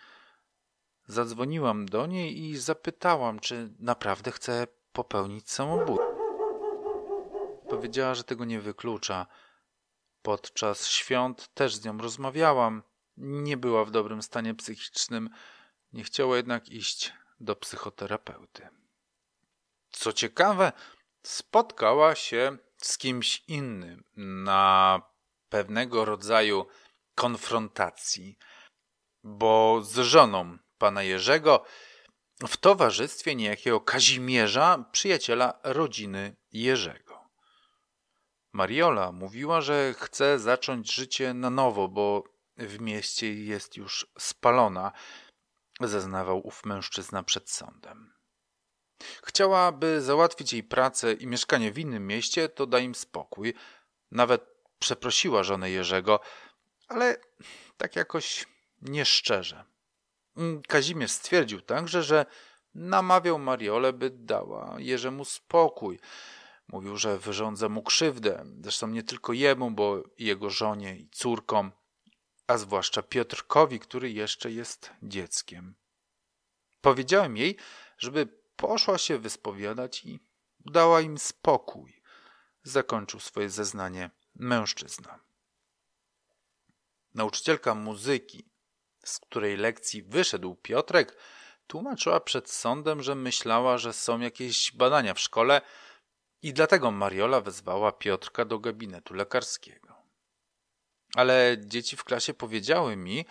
Zadzwoniłam 1.08 1.86
do 1.86 2.06
niej 2.06 2.40
i 2.40 2.58
zapytałam, 2.58 3.40
czy 3.40 3.74
naprawdę 3.80 4.32
chce 4.32 4.68
popełnić 4.94 5.52
samobójstwo. 5.52 6.15
Powiedziała, 7.76 8.16
że 8.16 8.24
tego 8.24 8.46
nie 8.46 8.62
wyklucza. 8.62 9.28
Podczas 10.22 10.88
świąt 10.88 11.54
też 11.54 11.76
z 11.76 11.86
nią 11.86 11.98
rozmawiałam. 11.98 12.84
Nie 13.18 13.58
była 13.58 13.86
w 13.86 13.92
dobrym 13.92 14.22
stanie 14.22 14.54
psychicznym. 14.54 15.30
Nie 15.94 16.04
chciała 16.04 16.38
jednak 16.38 16.70
iść 16.70 17.14
do 17.40 17.56
psychoterapeuty. 17.56 18.68
Co 19.92 20.14
ciekawe, 20.14 20.72
spotkała 21.24 22.16
się 22.16 22.58
z 22.78 22.98
kimś 22.98 23.44
innym 23.48 24.04
na 24.16 25.02
pewnego 25.50 26.06
rodzaju 26.06 26.68
konfrontacji, 27.16 28.38
bo 29.24 29.82
z 29.84 29.98
żoną 29.98 30.58
pana 30.78 31.04
Jerzego 31.04 31.66
w 32.48 32.58
towarzystwie 32.58 33.36
niejakiego 33.36 33.82
Kazimierza, 33.82 34.86
przyjaciela 34.92 35.60
rodziny 35.64 36.36
Jerzego. 36.52 37.05
Mariola 38.56 39.12
mówiła, 39.12 39.62
że 39.62 39.94
chce 39.98 40.40
zacząć 40.40 40.94
życie 40.94 41.34
na 41.34 41.50
nowo, 41.50 41.88
bo 41.88 42.24
w 42.58 42.80
mieście 42.80 43.34
jest 43.34 43.78
już 43.78 44.08
spalona, 44.20 44.92
zeznawał 45.82 46.48
ów 46.48 46.66
mężczyzna 46.66 47.24
przed 47.24 47.50
sądem. 47.50 48.14
Chciałaby 49.24 50.02
załatwić 50.02 50.54
jej 50.54 50.64
pracę 50.64 51.14
i 51.14 51.28
mieszkanie 51.28 51.72
w 51.72 51.80
innym 51.80 52.08
mieście, 52.08 52.50
to 52.50 52.66
da 52.66 52.80
im 52.80 52.96
spokój. 52.96 53.54
Nawet 54.12 54.46
przeprosiła 54.80 55.44
żonę 55.44 55.70
Jerzego, 55.70 56.20
ale 56.88 57.18
tak 57.78 57.96
jakoś 57.96 58.46
nieszczerze. 58.82 59.64
Kazimierz 60.68 61.12
stwierdził 61.12 61.62
także, 61.62 62.04
że 62.04 62.26
namawiał 62.76 63.40
Mariolę, 63.40 63.94
by 63.94 64.10
dała 64.10 64.76
Jerzemu 64.78 65.26
spokój. 65.26 66.00
Mówił, 66.68 66.98
że 66.98 67.20
wyrządza 67.20 67.70
mu 67.70 67.84
krzywdę, 67.84 68.46
zresztą 68.62 68.88
nie 68.88 69.04
tylko 69.04 69.34
jemu, 69.34 69.72
bo 69.72 70.04
i 70.18 70.26
jego 70.26 70.50
żonie 70.50 70.98
i 70.98 71.10
córkom, 71.10 71.72
a 72.48 72.58
zwłaszcza 72.58 73.04
Piotrkowi, 73.04 73.80
który 73.80 74.12
jeszcze 74.12 74.52
jest 74.52 74.92
dzieckiem. 75.04 75.76
Powiedziałem 76.82 77.38
jej, 77.38 77.58
żeby 77.98 78.28
poszła 78.56 78.98
się 78.98 79.18
wyspowiadać 79.18 80.06
i 80.06 80.20
dała 80.60 81.02
im 81.02 81.18
spokój. 81.18 82.02
Zakończył 82.64 83.20
swoje 83.20 83.50
zeznanie 83.50 84.12
mężczyzna. 84.36 85.20
Nauczycielka 87.14 87.76
muzyki 87.76 88.56
z 89.06 89.20
której 89.20 89.58
lekcji 89.58 90.04
wyszedł 90.04 90.56
Piotrek, 90.56 91.18
tłumaczyła 91.68 92.20
przed 92.20 92.50
sądem, 92.50 93.04
że 93.04 93.16
myślała, 93.16 93.78
że 93.78 93.94
są 93.94 94.20
jakieś 94.20 94.72
badania 94.72 95.14
w 95.14 95.20
szkole 95.20 95.62
i 96.46 96.54
dlatego 96.54 96.92
Mariola 96.92 97.42
wezwała 97.42 97.92
Piotrka 97.92 98.46
do 98.46 98.60
gabinetu 98.60 99.14
lekarskiego. 99.14 99.96
Ale 101.16 101.58
dzieci 101.60 101.98
w 101.98 102.04
klasie 102.04 102.34
powiedziały 102.34 102.96
mi, 102.96 103.26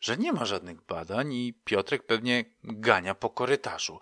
że 0.00 0.16
nie 0.16 0.32
ma 0.32 0.44
żadnych 0.44 0.82
badań 0.82 1.32
i 1.32 1.54
Piotrek 1.64 2.06
pewnie 2.06 2.44
gania 2.64 3.14
po 3.14 3.30
korytarzu. 3.30 4.00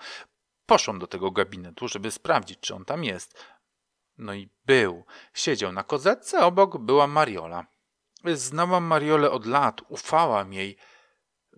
Poszłam 0.66 0.98
do 0.98 1.06
tego 1.06 1.30
gabinetu, 1.30 1.88
żeby 1.88 2.10
sprawdzić, 2.10 2.60
czy 2.60 2.74
on 2.74 2.84
tam 2.84 3.04
jest. 3.04 3.44
No 4.18 4.34
i 4.34 4.48
był. 4.66 5.04
Siedział 5.34 5.72
na 5.72 5.82
kozetce, 5.82 6.44
obok 6.44 6.78
była 6.78 7.06
Mariola. 7.06 7.66
Znałam 8.24 8.84
Mariolę 8.84 9.30
od 9.30 9.46
lat, 9.46 9.80
ufałam 9.88 10.52
jej, 10.52 10.76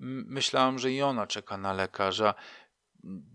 Myślałam, 0.00 0.78
że 0.78 0.92
i 0.92 1.02
ona 1.02 1.26
czeka 1.26 1.56
na 1.56 1.72
lekarza. 1.72 2.34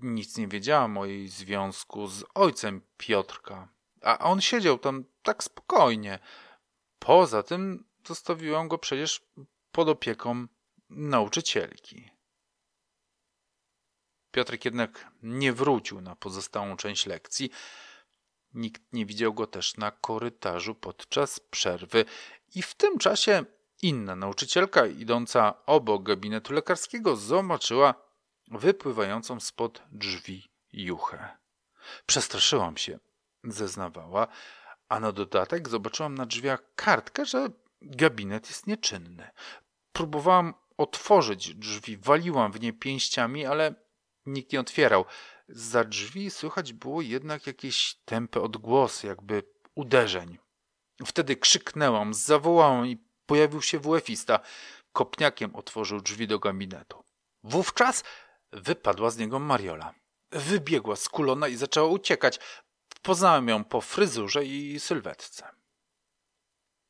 Nic 0.01 0.37
nie 0.37 0.47
wiedziałam 0.47 0.97
o 0.97 1.05
jej 1.05 1.27
związku 1.27 2.07
z 2.07 2.23
ojcem 2.33 2.81
Piotrka. 2.97 3.67
A 4.01 4.19
on 4.19 4.41
siedział 4.41 4.77
tam 4.77 5.05
tak 5.23 5.43
spokojnie. 5.43 6.19
Poza 6.99 7.43
tym 7.43 7.85
zostawiłam 8.07 8.67
go 8.67 8.77
przecież 8.77 9.21
pod 9.71 9.89
opieką 9.89 10.47
nauczycielki. 10.89 12.09
Piotrek 14.31 14.65
jednak 14.65 15.11
nie 15.23 15.53
wrócił 15.53 16.01
na 16.01 16.15
pozostałą 16.15 16.77
część 16.77 17.05
lekcji. 17.05 17.49
Nikt 18.53 18.81
nie 18.93 19.05
widział 19.05 19.33
go 19.33 19.47
też 19.47 19.77
na 19.77 19.91
korytarzu 19.91 20.75
podczas 20.75 21.39
przerwy 21.39 22.05
i 22.55 22.61
w 22.61 22.73
tym 22.73 22.97
czasie 22.97 23.45
inna 23.81 24.15
nauczycielka 24.15 24.85
idąca 24.85 25.65
obok 25.65 26.03
gabinetu 26.03 26.53
lekarskiego 26.53 27.15
zobaczyła 27.15 27.95
wypływającą 28.51 29.39
spod 29.39 29.83
drzwi 29.91 30.49
juchę. 30.73 31.37
Przestraszyłam 32.05 32.77
się, 32.77 32.99
zeznawała, 33.43 34.27
a 34.89 34.99
na 34.99 35.11
dodatek 35.11 35.69
zobaczyłam 35.69 36.15
na 36.15 36.25
drzwiach 36.25 36.63
kartkę, 36.75 37.25
że 37.25 37.49
gabinet 37.81 38.47
jest 38.47 38.67
nieczynny. 38.67 39.29
Próbowałam 39.91 40.53
otworzyć 40.77 41.55
drzwi, 41.55 41.97
waliłam 41.97 42.51
w 42.51 42.61
nie 42.61 42.73
pięściami, 42.73 43.45
ale 43.45 43.75
nikt 44.25 44.53
nie 44.53 44.59
otwierał. 44.59 45.05
Za 45.47 45.83
drzwi 45.83 46.31
słychać 46.31 46.73
było 46.73 47.01
jednak 47.01 47.47
jakieś 47.47 47.95
tępe 48.05 48.41
odgłosy, 48.41 49.07
jakby 49.07 49.43
uderzeń. 49.75 50.37
Wtedy 51.05 51.35
krzyknęłam, 51.35 52.13
zawołałam 52.13 52.87
i 52.87 52.97
pojawił 53.25 53.61
się 53.61 53.79
WF-ista. 53.79 54.39
Kopniakiem 54.93 55.55
otworzył 55.55 56.01
drzwi 56.01 56.27
do 56.27 56.39
gabinetu. 56.39 57.03
Wówczas 57.43 58.03
wypadła 58.53 59.09
z 59.09 59.17
niego 59.17 59.39
Mariola. 59.39 59.93
Wybiegła 60.31 60.95
skulona 60.95 61.47
i 61.47 61.55
zaczęła 61.55 61.87
uciekać. 61.87 62.39
Poznałem 63.01 63.47
ją 63.47 63.63
po 63.63 63.81
fryzurze 63.81 64.45
i 64.45 64.79
sylwetce. 64.79 65.49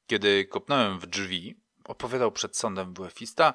Kiedy 0.07 0.45
kopnąłem 0.45 0.99
w 0.99 1.05
drzwi, 1.05 1.61
opowiadał 1.83 2.31
przed 2.31 2.57
sądem 2.57 2.93
WF-ista, 2.93 3.53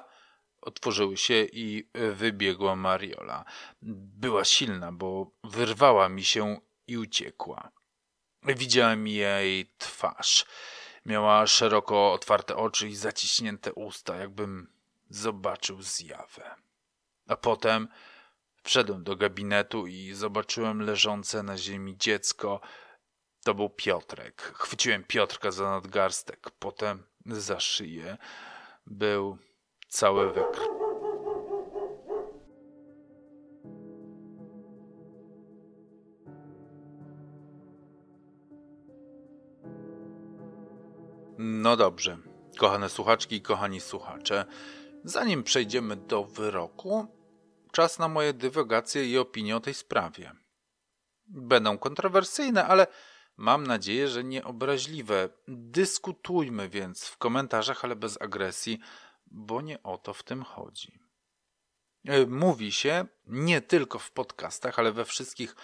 otworzyły 0.61 1.17
się 1.17 1.45
i 1.51 1.89
wybiegła 2.13 2.75
Mariola. 2.75 3.45
Była 3.81 4.45
silna, 4.45 4.91
bo 4.91 5.31
wyrwała 5.43 6.09
mi 6.09 6.23
się 6.23 6.61
i 6.87 6.97
uciekła. 6.97 7.71
Widziałem 8.43 9.07
jej 9.07 9.73
twarz. 9.77 10.45
Miała 11.05 11.47
szeroko 11.47 12.13
otwarte 12.13 12.55
oczy 12.55 12.87
i 12.87 12.95
zaciśnięte 12.95 13.73
usta, 13.73 14.15
jakbym 14.15 14.73
zobaczył 15.09 15.81
zjawę. 15.81 16.55
A 17.29 17.35
potem 17.35 17.87
wszedłem 18.63 19.03
do 19.03 19.15
gabinetu 19.15 19.87
i 19.87 20.13
zobaczyłem 20.13 20.81
leżące 20.81 21.43
na 21.43 21.57
ziemi 21.57 21.97
dziecko. 21.97 22.61
To 23.43 23.53
był 23.53 23.69
Piotrek. 23.69 24.41
Chwyciłem 24.41 25.03
Piotrka 25.03 25.51
za 25.51 25.69
nadgarstek, 25.69 26.49
potem 26.59 27.03
za 27.25 27.59
szyję. 27.59 28.17
Był 28.85 29.37
cały 29.87 30.33
we 30.33 30.43
krwi. 30.51 30.79
No 41.41 41.77
dobrze, 41.77 42.17
kochane 42.57 42.89
słuchaczki 42.89 43.35
i 43.35 43.41
kochani 43.41 43.81
słuchacze, 43.81 44.45
zanim 45.03 45.43
przejdziemy 45.43 45.95
do 45.95 46.23
wyroku, 46.23 47.18
czas 47.71 47.99
na 47.99 48.07
moje 48.07 48.33
dywagacje 48.33 49.05
i 49.05 49.17
opinie 49.17 49.55
o 49.55 49.59
tej 49.59 49.73
sprawie. 49.73 50.31
Będą 51.27 51.77
kontrowersyjne, 51.77 52.65
ale 52.65 52.87
mam 53.37 53.67
nadzieję, 53.67 54.07
że 54.07 54.23
nie 54.23 54.43
obraźliwe. 54.43 55.29
Dyskutujmy 55.47 56.69
więc 56.69 57.05
w 57.05 57.17
komentarzach, 57.17 57.85
ale 57.85 57.95
bez 57.95 58.21
agresji, 58.21 58.79
bo 59.27 59.61
nie 59.61 59.83
o 59.83 59.97
to 59.97 60.13
w 60.13 60.23
tym 60.23 60.43
chodzi. 60.43 60.99
E, 62.07 62.25
mówi 62.25 62.71
się 62.71 63.05
nie 63.25 63.61
tylko 63.61 63.99
w 63.99 64.11
podcastach, 64.11 64.79
ale 64.79 64.91
we 64.91 65.05
wszystkich, 65.05 65.55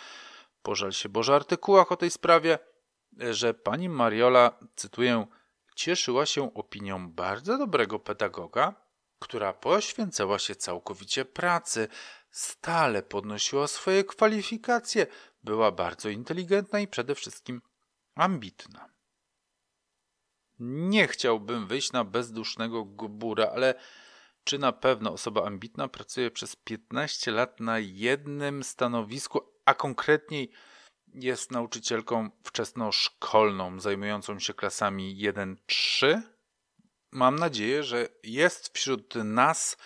pożal 0.61 0.91
się 0.91 1.09
Boże, 1.09 1.35
artykułach 1.35 1.91
o 1.91 1.97
tej 1.97 2.11
sprawie, 2.11 2.59
że 3.31 3.53
pani 3.53 3.89
Mariola, 3.89 4.59
cytuję, 4.75 5.27
cieszyła 5.75 6.25
się 6.25 6.53
opinią 6.53 7.11
bardzo 7.11 7.57
dobrego 7.57 7.99
pedagoga, 7.99 8.84
która 9.19 9.53
poświęcała 9.53 10.39
się 10.39 10.55
całkowicie 10.55 11.25
pracy, 11.25 11.87
stale 12.31 13.03
podnosiła 13.03 13.67
swoje 13.67 14.03
kwalifikacje, 14.03 15.07
była 15.43 15.71
bardzo 15.71 16.09
inteligentna 16.09 16.79
i 16.79 16.87
przede 16.87 17.15
wszystkim 17.15 17.61
ambitna. 18.15 18.89
Nie 20.59 21.07
chciałbym 21.07 21.67
wyjść 21.67 21.91
na 21.91 22.03
bezdusznego 22.03 22.85
gubura, 22.85 23.51
ale 23.55 23.75
czy 24.43 24.59
na 24.59 24.71
pewno 24.71 25.11
osoba 25.11 25.45
ambitna 25.45 25.87
pracuje 25.87 26.31
przez 26.31 26.55
15 26.55 27.31
lat 27.31 27.59
na 27.59 27.79
jednym 27.79 28.63
stanowisku, 28.63 29.41
a 29.65 29.73
konkretniej 29.73 30.51
jest 31.13 31.51
nauczycielką 31.51 32.29
wczesnoszkolną 32.43 33.79
zajmującą 33.79 34.39
się 34.39 34.53
klasami 34.53 35.17
1-3? 35.17 36.21
Mam 37.15 37.39
nadzieję, 37.39 37.83
że 37.83 38.07
jest 38.23 38.77
wśród 38.77 39.15
nas 39.15 39.77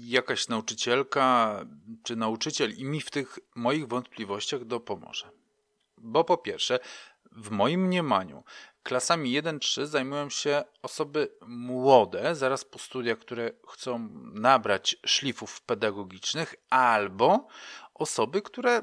jakaś 0.00 0.48
nauczycielka 0.48 1.56
czy 2.02 2.16
nauczyciel 2.16 2.74
i 2.76 2.84
mi 2.84 3.00
w 3.00 3.10
tych 3.10 3.38
moich 3.54 3.88
wątpliwościach 3.88 4.64
dopomoże. 4.64 5.30
Bo 5.98 6.24
po 6.24 6.36
pierwsze, 6.36 6.78
w 7.32 7.50
moim 7.50 7.86
mniemaniu 7.86 8.44
klasami 8.82 9.42
1-3 9.42 9.86
zajmują 9.86 10.30
się 10.30 10.64
osoby 10.82 11.28
młode, 11.46 12.34
zaraz 12.34 12.64
po 12.64 12.78
studiach, 12.78 13.18
które 13.18 13.50
chcą 13.68 14.08
nabrać 14.34 14.96
szlifów 15.06 15.60
pedagogicznych, 15.60 16.54
albo 16.70 17.46
osoby, 17.94 18.42
które 18.42 18.82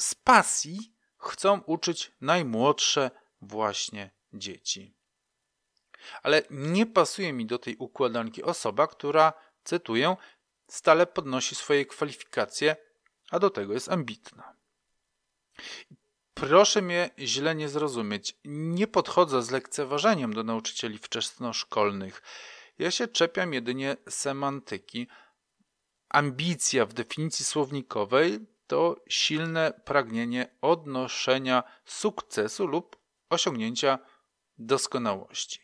z 0.00 0.14
pasji 0.14 0.92
chcą 1.18 1.60
uczyć 1.60 2.12
najmłodsze 2.20 3.10
właśnie 3.42 4.10
dzieci. 4.32 5.03
Ale 6.22 6.42
nie 6.50 6.86
pasuje 6.86 7.32
mi 7.32 7.46
do 7.46 7.58
tej 7.58 7.76
układanki 7.76 8.42
osoba, 8.42 8.86
która, 8.86 9.32
cytuję, 9.64 10.16
stale 10.68 11.06
podnosi 11.06 11.54
swoje 11.54 11.86
kwalifikacje, 11.86 12.76
a 13.30 13.38
do 13.38 13.50
tego 13.50 13.72
jest 13.72 13.88
ambitna. 13.88 14.54
Proszę 16.34 16.82
mnie 16.82 17.10
źle 17.18 17.54
nie 17.54 17.68
zrozumieć. 17.68 18.38
Nie 18.44 18.86
podchodzę 18.86 19.42
z 19.42 19.50
lekceważeniem 19.50 20.32
do 20.32 20.44
nauczycieli 20.44 20.98
wczesnoszkolnych. 20.98 22.22
Ja 22.78 22.90
się 22.90 23.08
czepiam 23.08 23.52
jedynie 23.52 23.96
semantyki. 24.08 25.08
Ambicja 26.08 26.86
w 26.86 26.92
definicji 26.92 27.44
słownikowej 27.44 28.46
to 28.66 28.96
silne 29.08 29.80
pragnienie 29.84 30.56
odnoszenia 30.60 31.62
sukcesu 31.84 32.66
lub 32.66 32.96
osiągnięcia 33.30 33.98
doskonałości. 34.58 35.63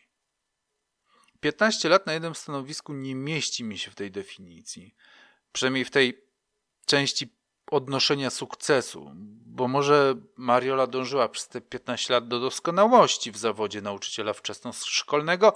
15 1.41 1.89
lat 1.89 2.05
na 2.05 2.13
jednym 2.13 2.35
stanowisku 2.35 2.93
nie 2.93 3.15
mieści 3.15 3.63
mi 3.63 3.77
się 3.77 3.91
w 3.91 3.95
tej 3.95 4.11
definicji. 4.11 4.95
Przynajmniej 5.51 5.85
w 5.85 5.91
tej 5.91 6.25
części 6.85 7.35
odnoszenia 7.71 8.29
sukcesu, 8.29 9.11
bo 9.45 9.67
może 9.67 10.15
Mariola 10.37 10.87
dążyła 10.87 11.29
przez 11.29 11.47
te 11.47 11.61
15 11.61 12.13
lat 12.13 12.27
do 12.27 12.39
doskonałości 12.39 13.31
w 13.31 13.37
zawodzie 13.37 13.81
nauczyciela 13.81 14.33
wczesnoszkolnego. 14.33 15.55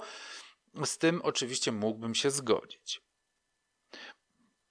Z 0.84 0.98
tym 0.98 1.20
oczywiście 1.22 1.72
mógłbym 1.72 2.14
się 2.14 2.30
zgodzić. 2.30 3.02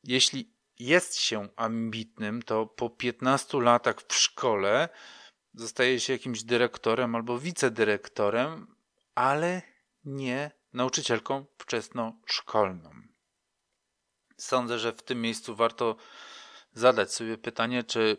Jeśli 0.04 0.54
jest 0.80 1.19
się 1.19 1.49
ambitnym, 1.56 2.41
to 2.41 2.65
po 2.65 2.89
15 2.89 3.62
latach 3.62 3.95
w 4.08 4.15
szkole 4.15 4.89
zostaje 5.54 5.99
się 5.99 6.13
jakimś 6.13 6.43
dyrektorem 6.43 7.15
albo 7.15 7.39
wicedyrektorem, 7.39 8.75
ale 9.15 9.62
nie 10.06 10.51
nauczycielką 10.75 11.45
wczesnoszkolną. 11.57 12.91
Sądzę, 14.38 14.79
że 14.79 14.93
w 14.93 15.03
tym 15.03 15.21
miejscu 15.21 15.55
warto 15.55 15.95
zadać 16.73 17.13
sobie 17.13 17.38
pytanie, 17.38 17.83
czy 17.83 18.17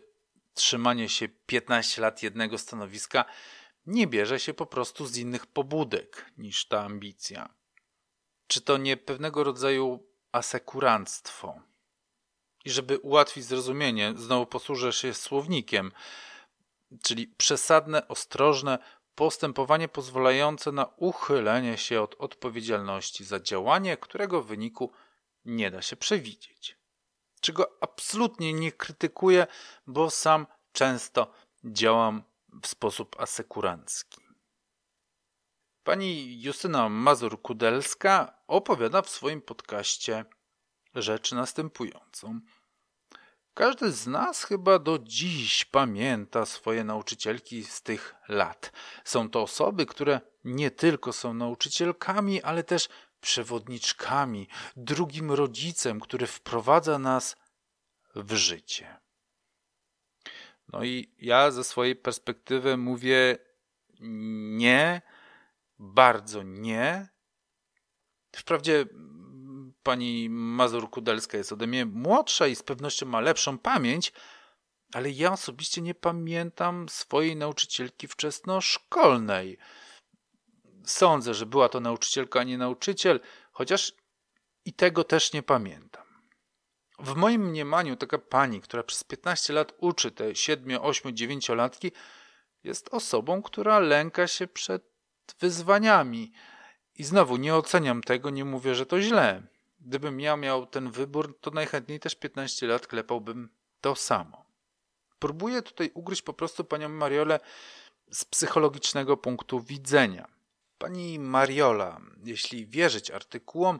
trzymanie 0.53 1.09
się 1.09 1.27
15 1.27 2.01
lat 2.01 2.23
jednego 2.23 2.57
stanowiska 2.57 3.25
nie 3.85 4.07
bierze 4.07 4.39
się 4.39 4.53
po 4.53 4.65
prostu 4.65 5.05
z 5.05 5.17
innych 5.17 5.45
pobudek 5.45 6.31
niż 6.37 6.67
ta 6.67 6.83
ambicja. 6.83 7.53
Czy 8.47 8.61
to 8.61 8.77
nie 8.77 8.97
pewnego 8.97 9.43
rodzaju 9.43 10.07
asekuranstwo? 10.31 11.61
I 12.65 12.69
żeby 12.69 12.99
ułatwić 12.99 13.45
zrozumienie, 13.45 14.13
znowu 14.15 14.45
posłużę 14.45 14.93
się 14.93 15.13
słownikiem, 15.13 15.91
czyli 17.03 17.27
przesadne, 17.27 18.07
ostrożne 18.07 18.79
postępowanie 19.17 19.87
pozwalające 19.87 20.71
na 20.71 20.85
uchylenie 20.85 21.77
się 21.77 22.01
od 22.01 22.15
odpowiedzialności 22.19 23.25
za 23.25 23.39
działanie, 23.39 23.97
którego 23.97 24.43
wyniku 24.43 24.91
nie 25.45 25.71
da 25.71 25.81
się 25.81 25.95
przewidzieć. 25.95 26.77
Czego 27.41 27.77
absolutnie 27.81 28.53
nie 28.53 28.71
krytykuję, 28.71 29.47
bo 29.87 30.09
sam 30.09 30.47
często 30.71 31.31
działam 31.63 32.23
w 32.61 32.67
sposób 32.67 33.15
asekurancki. 33.19 34.21
Pani 35.83 36.41
Justyna 36.41 36.89
Mazur-Kudelska 36.89 38.33
opowiada 38.47 39.01
w 39.01 39.09
swoim 39.09 39.41
podcaście 39.41 40.25
rzecz 40.95 41.31
następującą– 41.31 42.39
Każdy 43.57 43.91
z 43.91 44.07
nas 44.07 44.43
chyba 44.43 44.79
do 44.79 44.99
dziś 44.99 45.65
pamięta 45.65 46.45
swoje 46.45 46.83
nauczycielki 46.83 47.63
z 47.63 47.81
tych 47.81 48.15
lat. 48.27 48.71
Są 49.03 49.29
to 49.29 49.41
osoby, 49.41 49.85
które 49.85 50.21
nie 50.43 50.71
tylko 50.71 51.13
są 51.13 51.33
nauczycielkami, 51.33 52.41
ale 52.41 52.63
też 52.63 52.89
przewodniczkami, 53.21 54.47
drugim 54.75 55.31
rodzicem, 55.31 55.99
który 55.99 56.27
wprowadza 56.27 56.99
nas 56.99 57.35
w 58.15 58.33
życie. 58.33 58.97
No 60.73 60.83
i 60.83 61.11
ja 61.17 61.51
ze 61.51 61.63
swojej 61.63 61.95
perspektywy 61.95 62.77
mówię 62.77 63.37
nie, 63.99 65.01
bardzo 65.79 66.43
nie. 66.43 67.07
Wprawdzie 68.35 68.85
pani 69.87 70.29
Mazur 70.29 70.89
Kudelska 70.89 71.37
jest 71.37 71.51
ode 71.51 71.67
mnie 71.67 71.85
młodsza 71.85 72.47
i 72.47 72.55
z 72.55 72.63
pewnością 72.63 73.05
ma 73.05 73.19
lepszą 73.19 73.57
pamięć, 73.57 74.13
ale 74.93 75.09
ja 75.11 75.31
osobiście 75.31 75.81
nie 75.81 75.95
pamiętam 75.95 76.89
swojej 76.89 77.35
nauczycielki 77.35 78.07
wczesnoszkolnej. 78.07 79.57
Sądzę, 80.85 81.33
że 81.33 81.45
była 81.45 81.69
to 81.69 81.79
nauczycielka, 81.79 82.39
a 82.39 82.43
nie 82.43 82.57
nauczyciel, 82.57 83.19
chociaż 83.51 83.93
i 84.65 84.73
tego 84.73 85.03
też 85.03 85.33
nie 85.33 85.43
pamiętam. 85.43 86.03
W 86.99 87.15
moim 87.15 87.49
mniemaniu 87.49 87.95
taka 87.95 88.17
pani, 88.17 88.61
która 88.61 88.83
przez 88.83 89.03
15 89.03 89.53
lat 89.53 89.73
uczy 89.77 90.11
te 90.11 90.35
7, 90.35 90.81
8, 90.81 91.15
9 91.15 91.49
latki, 91.49 91.91
jest 92.63 92.89
osobą, 92.91 93.41
która 93.41 93.79
lęka 93.79 94.27
się 94.27 94.47
przed 94.47 94.83
wyzwaniami. 95.39 96.31
I 96.95 97.03
znowu 97.03 97.37
nie 97.37 97.55
oceniam 97.55 98.01
tego, 98.01 98.29
nie 98.29 98.45
mówię, 98.45 98.75
że 98.75 98.85
to 98.85 99.01
źle. 99.01 99.56
Gdybym 99.79 100.19
ja 100.19 100.37
miał 100.37 100.65
ten 100.65 100.91
wybór, 100.91 101.39
to 101.39 101.51
najchętniej 101.51 101.99
też 101.99 102.15
15 102.15 102.67
lat 102.67 102.87
klepałbym 102.87 103.49
to 103.81 103.95
samo. 103.95 104.45
Próbuję 105.19 105.61
tutaj 105.61 105.91
ugryźć 105.93 106.21
po 106.21 106.33
prostu 106.33 106.63
panią 106.63 106.89
Mariolę 106.89 107.39
z 108.11 108.25
psychologicznego 108.25 109.17
punktu 109.17 109.59
widzenia. 109.59 110.27
Pani 110.77 111.19
Mariola, 111.19 112.01
jeśli 112.23 112.67
wierzyć 112.67 113.11
artykułom, 113.11 113.79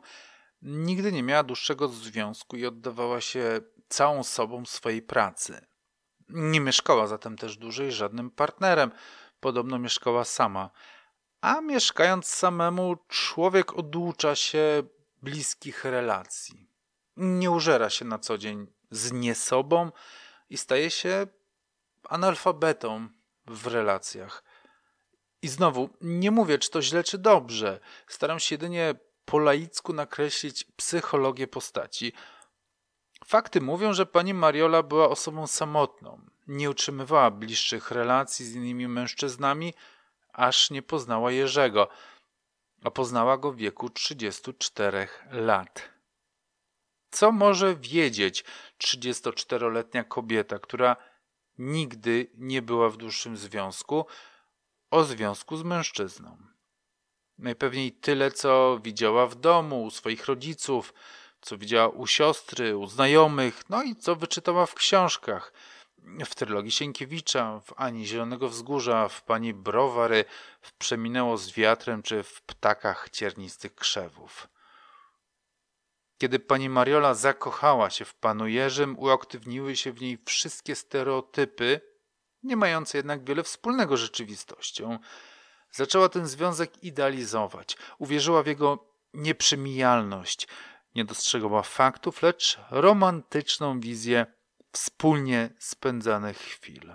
nigdy 0.62 1.12
nie 1.12 1.24
miała 1.24 1.44
dłuższego 1.44 1.88
związku 1.88 2.56
i 2.58 2.66
oddawała 2.66 3.22
się 3.22 3.62
całą 3.90 4.24
sobą 4.24 4.66
swojej 4.66 5.02
pracy. 5.02 5.66
Nie 6.30 6.60
mieszkała 6.60 7.08
zatem 7.08 7.38
też 7.38 7.58
dłużej 7.58 7.92
żadnym 7.92 8.32
partnerem, 8.32 8.92
podobno 9.40 9.80
mieszkała 9.80 10.26
sama. 10.26 10.70
A 11.42 11.62
mieszkając 11.62 12.28
samemu, 12.28 12.96
człowiek 13.08 13.78
oducza 13.78 14.36
się 14.36 14.84
bliskich 15.28 15.86
relacji. 15.86 16.68
Nie 17.18 17.52
użera 17.52 17.90
się 17.90 18.06
na 18.06 18.20
co 18.20 18.38
dzień 18.38 18.68
z 18.92 19.12
niesobą 19.12 19.92
i 20.50 20.58
staje 20.58 20.92
się 20.92 21.28
analfabetą 22.10 23.10
w 23.48 23.68
relacjach. 23.68 24.44
I 25.42 25.48
znowu, 25.48 25.90
nie 26.02 26.32
mówię, 26.32 26.58
czy 26.58 26.70
to 26.70 26.82
źle, 26.82 27.04
czy 27.04 27.18
dobrze. 27.18 27.80
Staram 28.08 28.40
się 28.40 28.56
jedynie 28.56 28.96
po 29.26 29.40
laicku 29.40 29.94
nakreślić 29.94 30.64
psychologię 30.64 31.48
postaci. 31.48 32.14
Fakty 33.26 33.62
mówią, 33.62 33.94
że 33.94 34.06
pani 34.06 34.34
Mariola 34.34 34.84
była 34.84 35.10
osobą 35.10 35.48
samotną. 35.48 36.22
Nie 36.48 36.70
utrzymywała 36.70 37.32
bliższych 37.32 37.92
relacji 37.92 38.46
z 38.46 38.56
innymi 38.56 38.88
mężczyznami, 38.88 39.74
aż 40.34 40.70
nie 40.70 40.82
poznała 40.82 41.32
Jerzego, 41.32 41.88
a 42.84 42.92
poznała 42.92 43.38
go 43.38 43.52
w 43.52 43.56
wieku 43.56 43.90
34 43.90 45.08
lat. 45.32 45.90
Co 47.12 47.32
może 47.32 47.76
wiedzieć 47.76 48.44
34-letnia 48.84 50.04
kobieta, 50.04 50.60
która 50.60 50.96
nigdy 51.58 52.32
nie 52.34 52.62
była 52.62 52.90
w 52.90 52.98
dłuższym 52.98 53.38
związku, 53.38 54.06
o 54.92 55.04
związku 55.04 55.58
z 55.58 55.64
mężczyzną? 55.64 56.38
Najpewniej 57.38 57.92
tyle, 57.92 58.32
co 58.32 58.80
widziała 58.84 59.28
w 59.28 59.36
domu, 59.36 59.84
u 59.84 59.92
swoich 59.92 60.26
rodziców, 60.26 60.94
co 61.42 61.58
widziała 61.58 61.88
u 61.88 62.08
siostry, 62.08 62.78
u 62.78 62.88
znajomych, 62.88 63.70
no 63.70 63.84
i 63.84 63.96
co 63.96 64.16
wyczytała 64.16 64.66
w 64.66 64.76
książkach. 64.76 65.54
W 66.26 66.36
trylogii 66.36 66.72
Sienkiewicza, 66.72 67.60
w 67.60 67.74
Ani 67.76 68.06
Zielonego 68.06 68.50
Wzgórza, 68.50 69.08
w 69.08 69.24
Pani 69.24 69.54
Browary, 69.54 70.26
w 70.62 70.74
Przeminęło 70.74 71.38
z 71.38 71.52
wiatrem 71.52 72.04
czy 72.04 72.24
w 72.24 72.42
Ptakach 72.42 73.10
ciernistych 73.10 73.76
krzewów. 73.76 74.48
Kiedy 76.18 76.40
pani 76.40 76.70
Mariola 76.70 77.14
zakochała 77.14 77.90
się 77.90 78.06
w 78.06 78.16
panu 78.16 78.48
Jerzym, 78.48 79.00
uaktywniły 79.00 79.76
się 79.76 79.92
w 79.92 80.02
niej 80.02 80.18
wszystkie 80.26 80.76
stereotypy, 80.76 81.82
nie 82.44 82.56
mające 82.56 82.98
jednak 82.98 83.26
wiele 83.26 83.44
wspólnego 83.44 83.98
z 83.98 84.00
rzeczywistością. 84.00 85.00
Zaczęła 85.72 86.10
ten 86.10 86.28
związek 86.28 86.84
idealizować, 86.84 87.78
uwierzyła 87.98 88.44
w 88.44 88.48
jego 88.48 88.88
nieprzemijalność, 89.14 90.48
nie 90.96 91.06
dostrzegała 91.06 91.64
faktów, 91.64 92.22
lecz 92.22 92.60
romantyczną 92.72 93.80
wizję 93.80 94.26
wspólnie 94.72 95.50
spędzanych 95.60 96.38
chwil. 96.38 96.94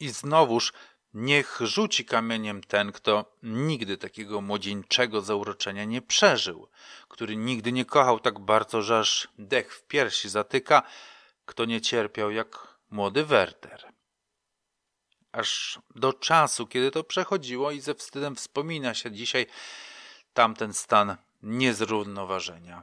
I 0.00 0.08
znowuż 0.08 0.72
niech 1.14 1.58
rzuci 1.60 2.04
kamieniem 2.04 2.60
ten, 2.62 2.92
kto 2.92 3.36
nigdy 3.42 3.96
takiego 3.96 4.40
młodzieńczego 4.40 5.20
zauroczenia 5.20 5.84
nie 5.84 6.02
przeżył, 6.02 6.68
który 7.08 7.36
nigdy 7.36 7.72
nie 7.72 7.84
kochał 7.84 8.20
tak 8.20 8.38
bardzo, 8.38 8.82
że 8.82 8.98
aż 8.98 9.28
dech 9.38 9.74
w 9.74 9.82
piersi 9.82 10.28
zatyka, 10.28 10.82
kto 11.46 11.64
nie 11.64 11.80
cierpiał 11.80 12.30
jak 12.30 12.78
młody 12.90 13.24
Werter 13.24 13.92
aż 15.32 15.78
do 15.94 16.12
czasu, 16.12 16.66
kiedy 16.66 16.90
to 16.90 17.04
przechodziło 17.04 17.70
i 17.70 17.80
ze 17.80 17.94
wstydem 17.94 18.36
wspomina 18.36 18.94
się 18.94 19.12
dzisiaj 19.12 19.46
tamten 20.32 20.74
stan 20.74 21.16
niezrównoważenia. 21.42 22.82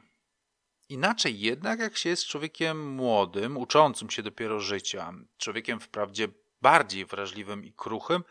Inaczej 0.90 1.40
jednak, 1.40 1.80
jak 1.80 1.98
się 1.98 2.10
jest 2.10 2.26
człowiekiem 2.26 2.90
młodym, 2.90 3.58
uczącym 3.58 4.10
się 4.10 4.24
dopiero 4.24 4.60
życia, 4.60 5.14
człowiekiem 5.38 5.80
wprawdzie 5.80 6.28
bardziej 6.62 7.06
wrażliwym 7.06 7.66
i 7.66 7.74
kruchym, 7.74 8.24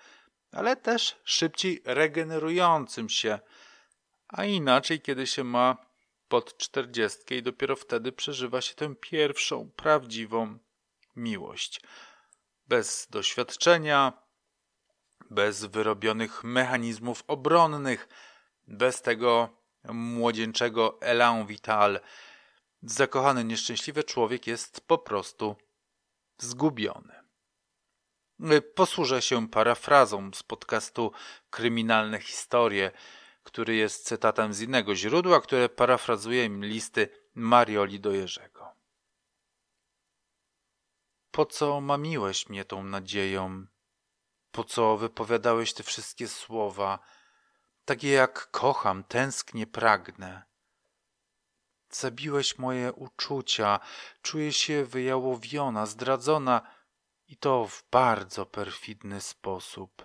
ale 0.53 0.77
też 0.77 1.17
szybciej 1.25 1.83
regenerującym 1.85 3.09
się, 3.09 3.39
a 4.29 4.45
inaczej, 4.45 5.01
kiedy 5.01 5.27
się 5.27 5.45
ma 5.45 5.77
pod 6.29 6.59
czterdziestkę 6.59 7.35
i 7.35 7.43
dopiero 7.43 7.77
wtedy 7.77 8.13
przeżywa 8.13 8.61
się 8.61 8.75
tę 8.75 8.95
pierwszą, 9.01 9.71
prawdziwą 9.77 10.59
miłość 11.17 11.81
bez 12.69 13.07
doświadczenia, 13.11 14.13
bez 15.31 15.65
wyrobionych 15.65 16.45
mechanizmów 16.45 17.25
obronnych, 17.27 18.09
bez 18.67 19.03
tego 19.03 19.49
młodzieńczego 19.85 20.99
elan 21.01 21.47
vital. 21.47 22.01
Zakochany, 22.89 23.45
nieszczęśliwy 23.45 24.05
człowiek 24.05 24.47
jest 24.47 24.81
po 24.81 24.99
prostu 24.99 25.57
zgubiony. 26.39 27.15
Posłużę 28.75 29.23
się 29.23 29.49
parafrazą 29.49 30.31
z 30.35 30.43
podcastu 30.43 31.13
Kryminalne 31.51 32.21
Historie, 32.21 32.91
który 33.43 33.75
jest 33.75 34.07
cytatem 34.07 34.55
z 34.55 34.61
innego 34.61 34.97
źródła, 34.97 35.41
które 35.41 35.69
parafrazuje 35.69 36.45
im 36.45 36.65
listy 36.65 37.09
Marioli 37.35 38.01
do 38.01 38.13
Jerzego. 38.13 38.73
Po 41.31 41.47
co 41.47 41.81
mamiłeś 41.81 42.49
mnie 42.49 42.65
tą 42.65 42.85
nadzieją? 42.85 43.67
Po 44.51 44.65
co 44.65 44.97
wypowiadałeś 44.97 45.75
te 45.75 45.83
wszystkie 45.83 46.29
słowa, 46.29 46.99
takie 47.85 48.11
jak 48.11 48.51
kocham, 48.51 49.05
tęsknię, 49.05 49.67
pragnę? 49.67 50.56
Zabiłeś 52.01 52.59
moje 52.59 52.93
uczucia, 52.93 53.81
czuję 54.23 54.53
się 54.53 54.85
wyjałowiona, 54.85 55.87
zdradzona 55.87 56.63
i 57.27 57.37
to 57.37 57.67
w 57.67 57.85
bardzo 57.91 58.47
perfidny 58.47 59.21
sposób. 59.21 60.05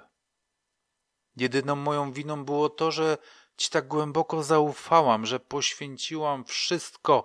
Jedyną 1.36 1.76
moją 1.76 2.12
winą 2.12 2.46
było 2.46 2.70
to, 2.70 2.92
że 2.92 3.18
ci 3.58 3.70
tak 3.70 3.88
głęboko 3.88 4.44
zaufałam, 4.44 5.26
że 5.26 5.40
poświęciłam 5.40 6.46
wszystko 6.46 7.24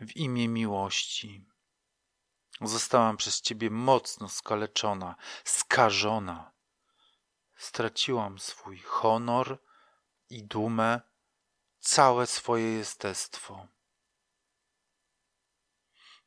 w 0.00 0.16
imię 0.16 0.48
miłości. 0.48 1.44
Zostałam 2.60 3.16
przez 3.16 3.40
ciebie 3.40 3.70
mocno 3.70 4.28
skaleczona, 4.28 5.16
skażona. 5.44 6.52
Straciłam 7.56 8.38
swój 8.38 8.78
honor 8.78 9.58
i 10.30 10.44
dumę, 10.44 11.00
całe 11.80 12.26
swoje 12.26 12.72
jestestwo. 12.72 13.77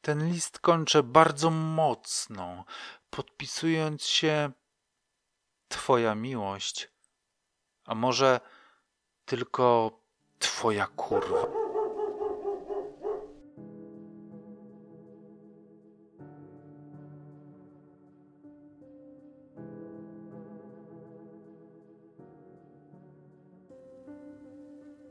Ten 0.01 0.31
list 0.31 0.59
kończę 0.59 1.03
bardzo 1.03 1.49
mocno, 1.49 2.65
podpisując 3.09 4.05
się 4.05 4.51
Twoja 5.67 6.15
miłość, 6.15 6.89
a 7.85 7.95
może 7.95 8.39
tylko 9.25 9.99
Twoja 10.39 10.87
kurwa. 10.87 11.47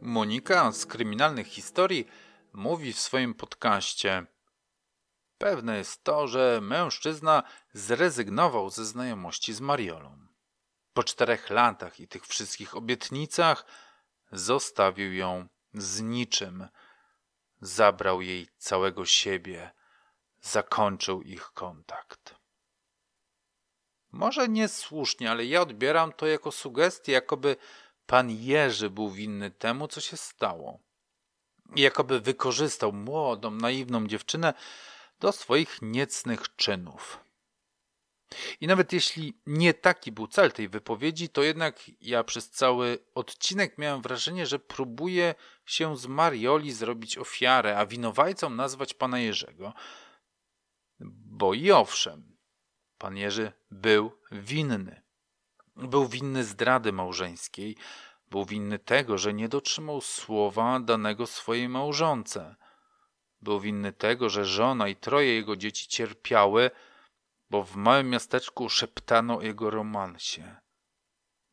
Monika 0.01 0.73
z 0.73 0.87
kryminalnych 0.87 1.47
historii 1.47 2.07
mówi 2.53 2.93
w 2.93 3.01
swoim 3.01 3.35
podcaście 3.35 4.27
Pewne 5.41 5.79
jest 5.79 6.05
to, 6.05 6.29
że 6.29 6.61
mężczyzna 6.63 7.43
zrezygnował 7.73 8.71
ze 8.71 8.85
znajomości 8.85 9.53
z 9.53 9.61
Mariolą. 9.61 10.27
Po 10.93 11.05
czterech 11.05 11.51
latach 11.51 12.01
i 12.01 12.09
tych 12.09 12.27
wszystkich 12.27 12.77
obietnicach 12.77 13.65
zostawił 14.33 15.15
ją 15.15 15.49
z 15.75 16.01
niczym. 16.01 16.69
Zabrał 17.61 18.23
jej 18.23 18.49
całego 18.59 19.07
siebie, 19.07 19.71
zakończył 20.41 21.23
ich 21.23 21.51
kontakt. 21.53 22.35
Może 24.13 24.49
niesłusznie, 24.49 25.31
ale 25.31 25.45
ja 25.45 25.61
odbieram 25.63 26.13
to 26.13 26.27
jako 26.27 26.53
sugestię, 26.53 27.13
jakoby 27.13 27.57
pan 28.07 28.31
Jerzy 28.31 28.91
był 28.91 29.11
winny 29.11 29.51
temu, 29.51 29.89
co 29.89 30.01
się 30.01 30.17
stało. 30.17 30.79
Jakoby 31.77 32.21
wykorzystał 32.21 32.93
młodą, 32.93 33.51
naiwną 33.51 34.07
dziewczynę 34.07 34.55
do 35.21 35.33
swoich 35.33 35.79
niecnych 35.83 36.57
czynów. 36.57 37.21
I 38.61 38.67
nawet 38.67 38.93
jeśli 38.93 39.41
nie 39.47 39.75
taki 39.75 40.13
był 40.13 40.27
cel 40.27 40.53
tej 40.53 40.69
wypowiedzi, 40.69 41.29
to 41.29 41.43
jednak 41.43 41.81
ja 42.01 42.25
przez 42.25 42.51
cały 42.51 42.99
odcinek 43.15 43.79
miałem 43.79 44.03
wrażenie, 44.03 44.47
że 44.47 44.59
próbuje 44.59 45.35
się 45.67 45.97
z 45.97 46.07
Marioli 46.07 46.73
zrobić 46.73 47.19
ofiarę, 47.19 47.79
a 47.79 47.87
winowajcą 47.87 48.51
nazwać 48.51 48.95
pana 48.95 49.19
Jerzego. 49.19 49.73
Bo 51.41 51.55
i 51.55 51.71
owszem, 51.71 52.37
pan 52.99 53.17
Jerzy 53.17 53.53
był 53.71 54.13
winny. 54.33 55.03
Był 55.77 56.09
winny 56.09 56.45
zdrady 56.45 56.93
małżeńskiej, 56.93 57.77
był 58.31 58.45
winny 58.45 58.79
tego, 58.79 59.19
że 59.19 59.35
nie 59.35 59.49
dotrzymał 59.49 60.01
słowa 60.01 60.81
danego 60.81 61.27
swojej 61.27 61.69
małżonce. 61.69 62.57
Był 63.43 63.61
winny 63.61 63.93
tego, 63.93 64.29
że 64.29 64.45
żona 64.45 64.89
i 64.89 64.97
troje 64.97 65.35
jego 65.35 65.57
dzieci 65.57 65.89
cierpiały, 65.89 66.71
bo 67.51 67.65
w 67.65 67.77
małym 67.77 68.11
miasteczku 68.11 68.69
szeptano 68.69 69.39
o 69.39 69.43
jego 69.43 69.71
romansie, 69.71 70.57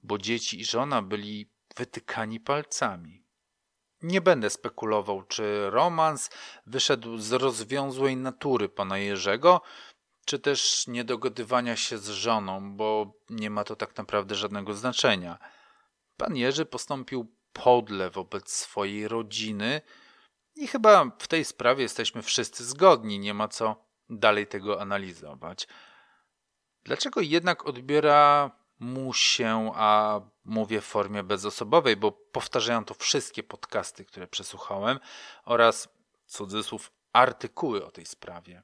bo 0.04 0.18
dzieci 0.18 0.60
i 0.60 0.66
żona 0.66 1.02
byli 1.02 1.50
wytykani 1.78 2.40
palcami. 2.40 3.28
Nie 4.02 4.22
będę 4.22 4.50
spekulował, 4.50 5.24
czy 5.24 5.70
romans 5.70 6.30
wyszedł 6.66 7.18
z 7.18 7.32
rozwiązłej 7.32 8.18
natury 8.18 8.70
pana 8.70 8.98
Jerzego, 8.98 9.62
czy 10.26 10.40
też 10.40 10.88
niedogadywania 10.88 11.76
się 11.76 11.98
z 11.98 12.10
żoną, 12.10 12.76
bo 12.76 13.14
nie 13.30 13.50
ma 13.50 13.64
to 13.64 13.76
tak 13.76 13.98
naprawdę 13.98 14.36
żadnego 14.36 14.74
znaczenia. 14.74 15.38
Pan 16.18 16.36
Jerzy 16.36 16.66
postąpił 16.66 17.36
podle 17.54 18.10
wobec 18.10 18.52
swojej 18.52 19.08
rodziny 19.08 19.82
i 20.58 20.68
chyba 20.68 21.06
w 21.20 21.28
tej 21.28 21.46
sprawie 21.46 21.84
jesteśmy 21.84 22.22
wszyscy 22.22 22.66
zgodni, 22.66 23.20
nie 23.20 23.34
ma 23.34 23.48
co 23.48 23.86
dalej 24.10 24.48
tego 24.48 24.82
analizować. 24.82 25.68
Dlaczego 26.84 27.22
jednak 27.22 27.66
odbiera 27.66 28.52
mu 28.80 29.14
się, 29.14 29.72
a 29.76 30.22
mówię 30.46 30.82
w 30.82 30.86
formie 30.86 31.24
bezosobowej, 31.24 31.96
bo 31.96 32.12
powtarzają 32.12 32.86
to 32.86 32.94
wszystkie 32.94 33.44
podcasty, 33.44 34.06
które 34.06 34.28
przesłuchałem 34.28 35.00
oraz 35.46 35.90
cudzysłów 36.26 36.92
artykuły 37.14 37.86
o 37.86 37.92
tej 37.92 38.06
sprawie. 38.06 38.64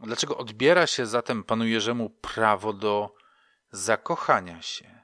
Dlaczego 0.00 0.36
odbiera 0.36 0.86
się 0.86 1.06
zatem 1.06 1.44
panu 1.44 1.66
Jerzemu 1.66 2.10
prawo 2.10 2.72
do 2.72 3.14
zakochania 3.70 4.62
się? 4.62 5.01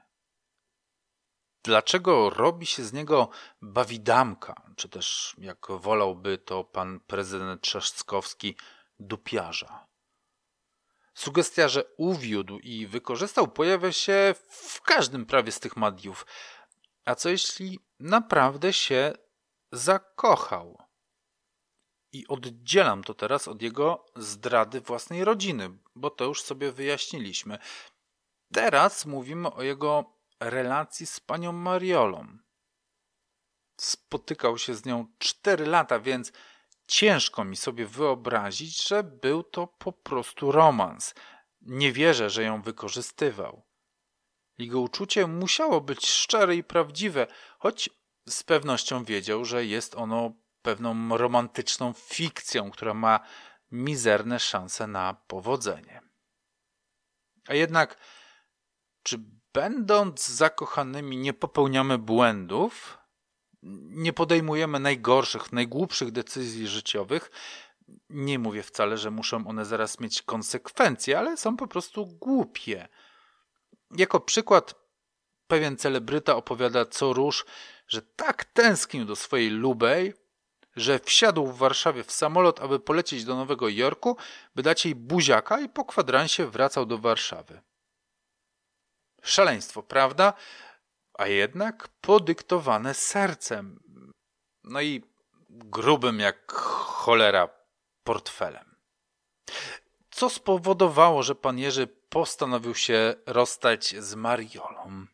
Dlaczego 1.69 2.29
robi 2.29 2.65
się 2.65 2.83
z 2.83 2.93
niego 2.93 3.29
bawidamka, 3.61 4.61
czy 4.75 4.89
też, 4.89 5.35
jak 5.37 5.67
wolałby 5.69 6.37
to 6.37 6.63
pan 6.63 6.99
prezydent 6.99 7.61
Trzaskowski, 7.61 8.55
dupiarza? 8.99 9.87
Sugestia, 11.13 11.67
że 11.67 11.83
uwiódł 11.97 12.59
i 12.59 12.87
wykorzystał, 12.87 13.47
pojawia 13.47 13.91
się 13.91 14.35
w 14.49 14.81
każdym 14.81 15.25
prawie 15.25 15.51
z 15.51 15.59
tych 15.59 15.77
mediów. 15.77 16.25
A 17.05 17.15
co 17.15 17.29
jeśli 17.29 17.79
naprawdę 17.99 18.73
się 18.73 19.13
zakochał? 19.71 20.77
I 22.11 22.27
oddzielam 22.27 23.03
to 23.03 23.13
teraz 23.13 23.47
od 23.47 23.61
jego 23.61 24.05
zdrady 24.15 24.81
własnej 24.81 25.23
rodziny, 25.23 25.69
bo 25.95 26.09
to 26.09 26.25
już 26.25 26.41
sobie 26.41 26.71
wyjaśniliśmy. 26.71 27.57
Teraz 28.53 29.05
mówimy 29.05 29.53
o 29.53 29.63
jego 29.63 30.18
relacji 30.39 31.05
z 31.05 31.19
panią 31.19 31.51
Mariolą. 31.51 32.37
Spotykał 33.77 34.57
się 34.57 34.75
z 34.75 34.85
nią 34.85 35.07
cztery 35.17 35.65
lata, 35.65 35.99
więc 35.99 36.31
ciężko 36.87 37.43
mi 37.43 37.57
sobie 37.57 37.85
wyobrazić, 37.85 38.87
że 38.87 39.03
był 39.03 39.43
to 39.43 39.67
po 39.67 39.91
prostu 39.91 40.51
romans. 40.51 41.13
Nie 41.61 41.91
wierzę, 41.91 42.29
że 42.29 42.43
ją 42.43 42.61
wykorzystywał. 42.61 43.65
Jego 44.57 44.79
uczucie 44.79 45.27
musiało 45.27 45.81
być 45.81 46.07
szczere 46.07 46.55
i 46.55 46.63
prawdziwe, 46.63 47.27
choć 47.59 47.89
z 48.29 48.43
pewnością 48.43 49.03
wiedział, 49.03 49.45
że 49.45 49.65
jest 49.65 49.95
ono 49.95 50.31
pewną 50.61 51.17
romantyczną 51.17 51.93
fikcją, 51.93 52.71
która 52.71 52.93
ma 52.93 53.19
mizerne 53.71 54.39
szanse 54.39 54.87
na 54.87 55.13
powodzenie. 55.13 56.01
A 57.47 57.53
jednak, 57.53 57.97
czy 59.03 59.19
będąc 59.53 60.27
zakochanymi 60.27 61.17
nie 61.17 61.33
popełniamy 61.33 61.97
błędów? 61.97 62.97
Nie 63.89 64.13
podejmujemy 64.13 64.79
najgorszych, 64.79 65.53
najgłupszych 65.53 66.11
decyzji 66.11 66.67
życiowych? 66.67 67.31
Nie 68.09 68.39
mówię 68.39 68.63
wcale, 68.63 68.97
że 68.97 69.11
muszą 69.11 69.47
one 69.47 69.65
zaraz 69.65 69.99
mieć 69.99 70.21
konsekwencje, 70.21 71.19
ale 71.19 71.37
są 71.37 71.57
po 71.57 71.67
prostu 71.67 72.05
głupie. 72.05 72.87
Jako 73.97 74.19
przykład 74.19 74.75
pewien 75.47 75.77
celebryta 75.77 76.35
opowiada 76.35 76.85
co 76.85 77.13
róż, 77.13 77.45
że 77.87 78.01
tak 78.01 78.45
tęsknił 78.45 79.05
do 79.05 79.15
swojej 79.15 79.49
lubej, 79.49 80.13
że 80.75 80.99
wsiadł 80.99 81.45
w 81.47 81.57
Warszawie 81.57 82.03
w 82.03 82.11
samolot, 82.11 82.59
aby 82.59 82.79
polecieć 82.79 83.25
do 83.25 83.35
Nowego 83.35 83.69
Jorku, 83.69 84.17
by 84.55 84.63
dać 84.63 84.85
jej 84.85 84.95
buziaka 84.95 85.59
i 85.59 85.69
po 85.69 85.85
kwadransie 85.85 86.47
wracał 86.47 86.85
do 86.85 86.97
Warszawy. 86.97 87.61
Szaleństwo, 89.23 89.83
prawda? 89.83 90.33
A 91.13 91.27
jednak 91.27 91.87
podyktowane 91.87 92.93
sercem. 92.93 93.79
No 94.63 94.81
i 94.81 95.03
grubym 95.49 96.19
jak 96.19 96.51
cholera 96.51 97.49
portfelem. 98.03 98.75
Co 100.11 100.29
spowodowało, 100.29 101.23
że 101.23 101.35
pan 101.35 101.59
Jerzy 101.59 101.87
postanowił 101.87 102.75
się 102.75 103.15
rozstać 103.25 103.95
z 103.99 104.15
Mariolą? 104.15 105.05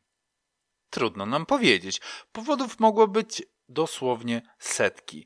Trudno 0.89 1.25
nam 1.25 1.45
powiedzieć. 1.45 2.01
Powodów 2.31 2.79
mogło 2.79 3.07
być 3.07 3.43
dosłownie 3.69 4.41
setki. 4.59 5.25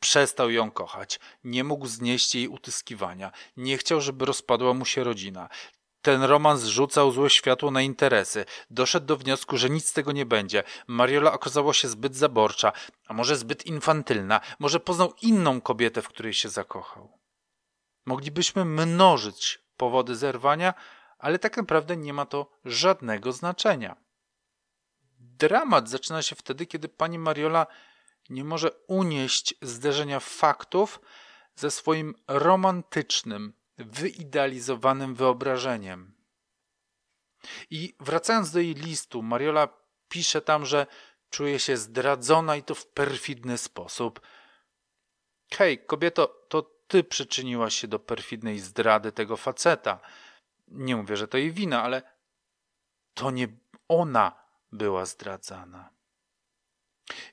Przestał 0.00 0.50
ją 0.50 0.70
kochać, 0.70 1.20
nie 1.44 1.64
mógł 1.64 1.86
znieść 1.86 2.34
jej 2.34 2.48
utyskiwania, 2.48 3.32
nie 3.56 3.78
chciał, 3.78 4.00
żeby 4.00 4.24
rozpadła 4.24 4.74
mu 4.74 4.84
się 4.84 5.04
rodzina. 5.04 5.48
Ten 6.02 6.22
romans 6.22 6.64
rzucał 6.64 7.10
złe 7.10 7.30
światło 7.30 7.70
na 7.70 7.82
interesy. 7.82 8.44
Doszedł 8.70 9.06
do 9.06 9.16
wniosku, 9.16 9.56
że 9.56 9.70
nic 9.70 9.88
z 9.88 9.92
tego 9.92 10.12
nie 10.12 10.26
będzie. 10.26 10.62
Mariola 10.86 11.32
okazała 11.32 11.72
się 11.72 11.88
zbyt 11.88 12.16
zaborcza, 12.16 12.72
a 13.06 13.14
może 13.14 13.36
zbyt 13.36 13.66
infantylna, 13.66 14.40
może 14.58 14.80
poznał 14.80 15.12
inną 15.22 15.60
kobietę, 15.60 16.02
w 16.02 16.08
której 16.08 16.34
się 16.34 16.48
zakochał. 16.48 17.18
Moglibyśmy 18.06 18.64
mnożyć 18.64 19.58
powody 19.76 20.16
zerwania, 20.16 20.74
ale 21.18 21.38
tak 21.38 21.56
naprawdę 21.56 21.96
nie 21.96 22.12
ma 22.12 22.26
to 22.26 22.50
żadnego 22.64 23.32
znaczenia. 23.32 23.96
Dramat 25.20 25.88
zaczyna 25.88 26.22
się 26.22 26.36
wtedy, 26.36 26.66
kiedy 26.66 26.88
pani 26.88 27.18
Mariola 27.18 27.66
nie 28.30 28.44
może 28.44 28.70
unieść 28.86 29.54
zderzenia 29.62 30.20
faktów 30.20 31.00
ze 31.54 31.70
swoim 31.70 32.14
romantycznym, 32.28 33.52
wyidealizowanym 33.78 35.14
wyobrażeniem. 35.14 36.14
I 37.70 37.94
wracając 38.00 38.50
do 38.50 38.60
jej 38.60 38.74
listu, 38.74 39.22
Mariola 39.22 39.68
pisze 40.08 40.40
tam, 40.40 40.66
że 40.66 40.86
czuje 41.30 41.58
się 41.58 41.76
zdradzona 41.76 42.56
i 42.56 42.62
to 42.62 42.74
w 42.74 42.86
perfidny 42.86 43.58
sposób. 43.58 44.20
Hej, 45.52 45.84
kobieto, 45.84 46.26
to 46.48 46.62
ty 46.62 47.04
przyczyniłaś 47.04 47.74
się 47.74 47.88
do 47.88 47.98
perfidnej 47.98 48.58
zdrady 48.58 49.12
tego 49.12 49.36
faceta. 49.36 50.00
Nie 50.68 50.96
mówię, 50.96 51.16
że 51.16 51.28
to 51.28 51.38
jej 51.38 51.52
wina, 51.52 51.82
ale 51.82 52.02
to 53.14 53.30
nie 53.30 53.48
ona 53.88 54.32
była 54.72 55.06
zdradzana. 55.06 55.90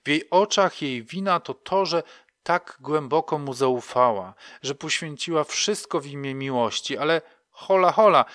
W 0.05 0.09
jej 0.09 0.29
oczach 0.29 0.81
jej 0.81 1.03
wina 1.03 1.39
to 1.39 1.53
to, 1.53 1.85
że 1.85 2.03
tak 2.45 2.77
głęboko 2.79 3.39
mu 3.39 3.53
zaufała, 3.53 4.33
że 4.61 4.75
poświęciła 4.75 5.43
wszystko 5.43 5.99
w 5.99 6.05
imię 6.05 6.35
miłości, 6.35 6.97
ale 6.97 7.21
hola 7.51 7.91
hola, 7.91 8.25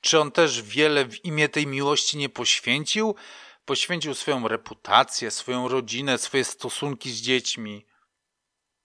czy 0.00 0.20
on 0.20 0.32
też 0.32 0.62
wiele 0.62 1.04
w 1.04 1.24
imię 1.24 1.48
tej 1.48 1.66
miłości 1.66 2.18
nie 2.18 2.28
poświęcił? 2.28 3.14
Poświęcił 3.64 4.14
swoją 4.14 4.48
reputację, 4.48 5.30
swoją 5.30 5.68
rodzinę, 5.68 6.18
swoje 6.18 6.44
stosunki 6.44 7.10
z 7.10 7.20
dziećmi. 7.20 7.86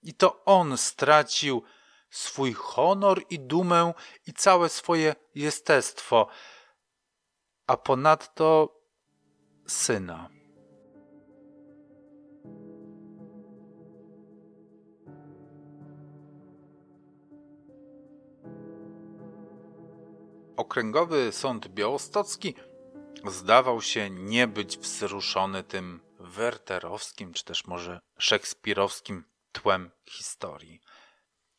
I 0.04 0.14
to 0.14 0.46
on 0.46 0.78
stracił 0.78 1.64
swój 2.10 2.54
honor 2.54 3.22
i 3.30 3.40
dumę 3.40 3.94
i 4.28 4.34
całe 4.34 4.70
swoje 4.70 5.16
jestestwo, 5.36 6.28
a 7.68 7.78
ponadto 7.78 8.80
syna. 9.68 10.30
Okręgowy 20.64 21.32
Sąd 21.32 21.68
Białostocki 21.68 22.56
zdawał 23.28 23.82
się 23.82 24.10
nie 24.10 24.48
być 24.48 24.78
wzruszony 24.78 25.64
tym 25.64 26.00
werterowskim, 26.20 27.34
czy 27.34 27.46
też 27.46 27.68
może 27.68 28.00
szekspirowskim 28.18 29.24
tłem 29.52 29.92
historii. 30.10 30.82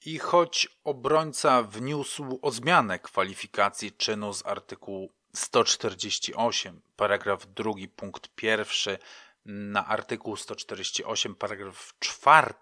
I 0.05 0.19
choć 0.19 0.69
obrońca 0.85 1.63
wniósł 1.63 2.39
o 2.43 2.51
zmianę 2.51 2.99
kwalifikacji 2.99 3.93
czynu 3.93 4.33
z 4.33 4.47
artykułu 4.47 5.13
148, 5.35 6.81
paragraf 6.97 7.47
2, 7.47 7.73
punkt 7.97 8.29
pierwszy 8.35 8.99
na 9.45 9.87
artykuł 9.87 10.37
148, 10.37 11.35
paragraf 11.35 11.95
4, 11.99 12.55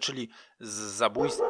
czyli 0.00 0.28
z 0.60 0.72
zabójstw 0.74 1.42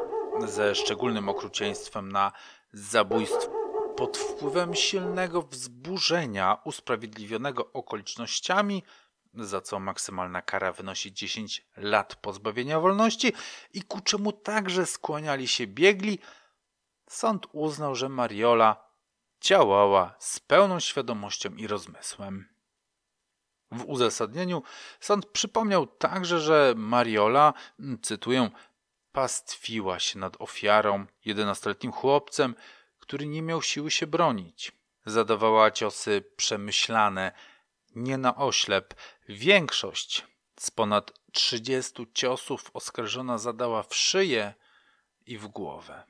ze 0.46 0.74
szczególnym 0.74 1.28
okrucieństwem 1.28 2.12
na 2.12 2.32
zabójstwo 2.72 3.59
pod 4.00 4.18
wpływem 4.18 4.74
silnego 4.74 5.42
wzburzenia 5.42 6.58
usprawiedliwionego 6.64 7.72
okolicznościami, 7.72 8.82
za 9.34 9.60
co 9.60 9.80
maksymalna 9.80 10.42
kara 10.42 10.72
wynosi 10.72 11.12
10 11.12 11.66
lat 11.76 12.16
pozbawienia 12.16 12.80
wolności 12.80 13.32
i 13.72 13.82
ku 13.82 14.00
czemu 14.00 14.32
także 14.32 14.86
skłaniali 14.86 15.48
się 15.48 15.66
biegli, 15.66 16.18
sąd 17.08 17.46
uznał, 17.52 17.94
że 17.94 18.08
Mariola 18.08 18.84
działała 19.40 20.14
z 20.18 20.40
pełną 20.40 20.80
świadomością 20.80 21.54
i 21.54 21.66
rozmysłem. 21.66 22.48
W 23.72 23.84
uzasadnieniu 23.84 24.62
sąd 25.00 25.26
przypomniał 25.26 25.86
także, 25.86 26.40
że 26.40 26.74
Mariola, 26.76 27.54
cytuję, 28.02 28.50
pastwiła 29.12 29.98
się 29.98 30.18
nad 30.18 30.40
ofiarą, 30.40 31.06
jedenastoletnim 31.24 31.92
chłopcem, 31.92 32.54
który 33.10 33.26
nie 33.26 33.42
miał 33.42 33.62
siły 33.62 33.90
się 33.90 34.06
bronić. 34.06 34.72
Zadawała 35.06 35.70
ciosy 35.70 36.24
przemyślane, 36.36 37.32
nie 37.94 38.18
na 38.18 38.36
oślep. 38.36 38.94
Większość 39.28 40.26
z 40.58 40.70
ponad 40.70 41.12
trzydziestu 41.32 42.06
ciosów 42.14 42.70
oskarżona 42.74 43.38
zadała 43.38 43.82
w 43.82 43.94
szyję 43.94 44.54
i 45.26 45.38
w 45.38 45.48
głowę. 45.48 46.04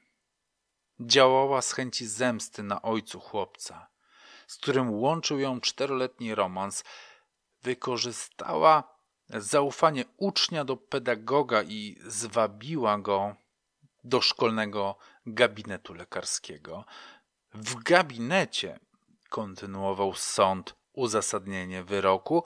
Działała 1.01 1.62
z 1.62 1.72
chęci 1.72 2.07
zemsty 2.07 2.62
na 2.62 2.82
ojcu 2.82 3.20
chłopca, 3.20 3.88
z 4.46 4.57
którym 4.57 4.90
łączył 4.90 5.38
ją 5.38 5.61
czteroletni 5.61 6.34
romans. 6.34 6.84
Wykorzystała 7.62 8.96
zaufanie 9.28 10.05
ucznia 10.16 10.64
do 10.64 10.76
pedagoga 10.76 11.62
i 11.62 11.96
zwabiła 12.07 12.98
go 12.98 13.36
do 14.05 14.20
szkolnego 14.20 14.96
gabinetu 15.26 15.94
lekarskiego. 15.94 16.84
W 17.55 17.82
gabinecie, 17.82 18.78
kontynuował 19.28 20.14
sąd 20.14 20.74
uzasadnienie 20.92 21.84
wyroku, 21.84 22.44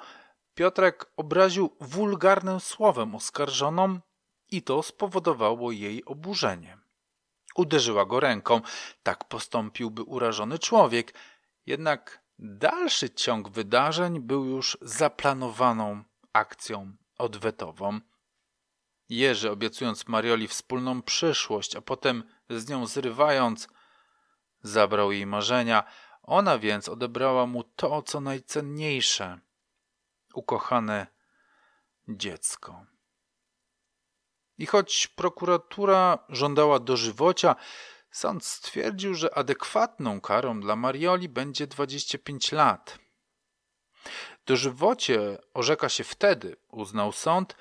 Piotrek 0.54 1.12
obraził 1.16 1.76
wulgarnym 1.80 2.60
słowem 2.60 3.14
oskarżoną 3.14 4.00
i 4.50 4.62
to 4.62 4.82
spowodowało 4.82 5.72
jej 5.72 6.04
oburzenie. 6.04 6.78
Uderzyła 7.56 8.06
go 8.06 8.20
ręką, 8.20 8.60
tak 9.02 9.28
postąpiłby 9.28 10.02
urażony 10.02 10.58
człowiek, 10.58 11.14
jednak 11.66 12.24
dalszy 12.38 13.10
ciąg 13.10 13.48
wydarzeń 13.48 14.20
był 14.20 14.44
już 14.44 14.78
zaplanowaną 14.80 16.04
akcją 16.32 16.92
odwetową. 17.18 18.00
Jerzy, 19.08 19.50
obiecując 19.50 20.08
Marioli 20.08 20.48
wspólną 20.48 21.02
przyszłość, 21.02 21.76
a 21.76 21.80
potem 21.80 22.24
z 22.50 22.68
nią 22.68 22.86
zrywając, 22.86 23.68
zabrał 24.62 25.12
jej 25.12 25.26
marzenia, 25.26 25.84
ona 26.22 26.58
więc 26.58 26.88
odebrała 26.88 27.46
mu 27.46 27.64
to, 27.64 28.02
co 28.02 28.20
najcenniejsze 28.20 29.40
ukochane 30.34 31.06
dziecko. 32.08 32.86
I 34.58 34.66
choć 34.66 35.06
prokuratura 35.06 36.18
żądała 36.28 36.78
dożywocia, 36.78 37.56
sąd 38.10 38.44
stwierdził, 38.44 39.14
że 39.14 39.34
adekwatną 39.34 40.20
karą 40.20 40.60
dla 40.60 40.76
Marioli 40.76 41.28
będzie 41.28 41.66
25 41.66 42.52
lat. 42.52 42.98
Dożywocie 44.46 45.38
orzeka 45.54 45.88
się 45.88 46.04
wtedy, 46.04 46.56
uznał 46.68 47.12
sąd, 47.12 47.56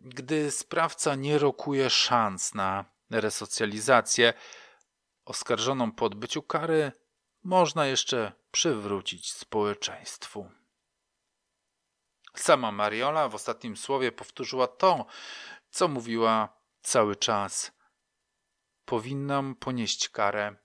gdy 0.00 0.50
sprawca 0.50 1.14
nie 1.14 1.38
rokuje 1.38 1.90
szans 1.90 2.54
na 2.54 2.84
resocjalizację, 3.10 4.34
oskarżoną 5.24 5.92
po 5.92 6.04
odbyciu 6.04 6.42
kary 6.42 6.92
można 7.44 7.86
jeszcze 7.86 8.32
przywrócić 8.50 9.32
społeczeństwu. 9.32 10.50
Sama 12.34 12.72
Mariola 12.72 13.28
w 13.28 13.34
ostatnim 13.34 13.76
słowie 13.76 14.12
powtórzyła 14.12 14.66
to, 14.66 15.06
co 15.70 15.88
mówiła 15.88 16.48
cały 16.82 17.16
czas. 17.16 17.72
Powinnam 18.84 19.54
ponieść 19.54 20.08
karę. 20.08 20.56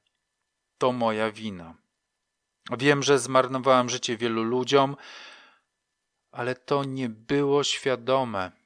To 0.77 0.91
moja 0.91 1.31
wina. 1.31 1.75
Wiem, 2.77 3.03
że 3.03 3.19
zmarnowałam 3.19 3.89
życie 3.89 4.17
wielu 4.17 4.43
ludziom, 4.43 4.97
ale 6.31 6.55
to 6.55 6.83
nie 6.83 7.09
było 7.09 7.63
świadome. 7.63 8.62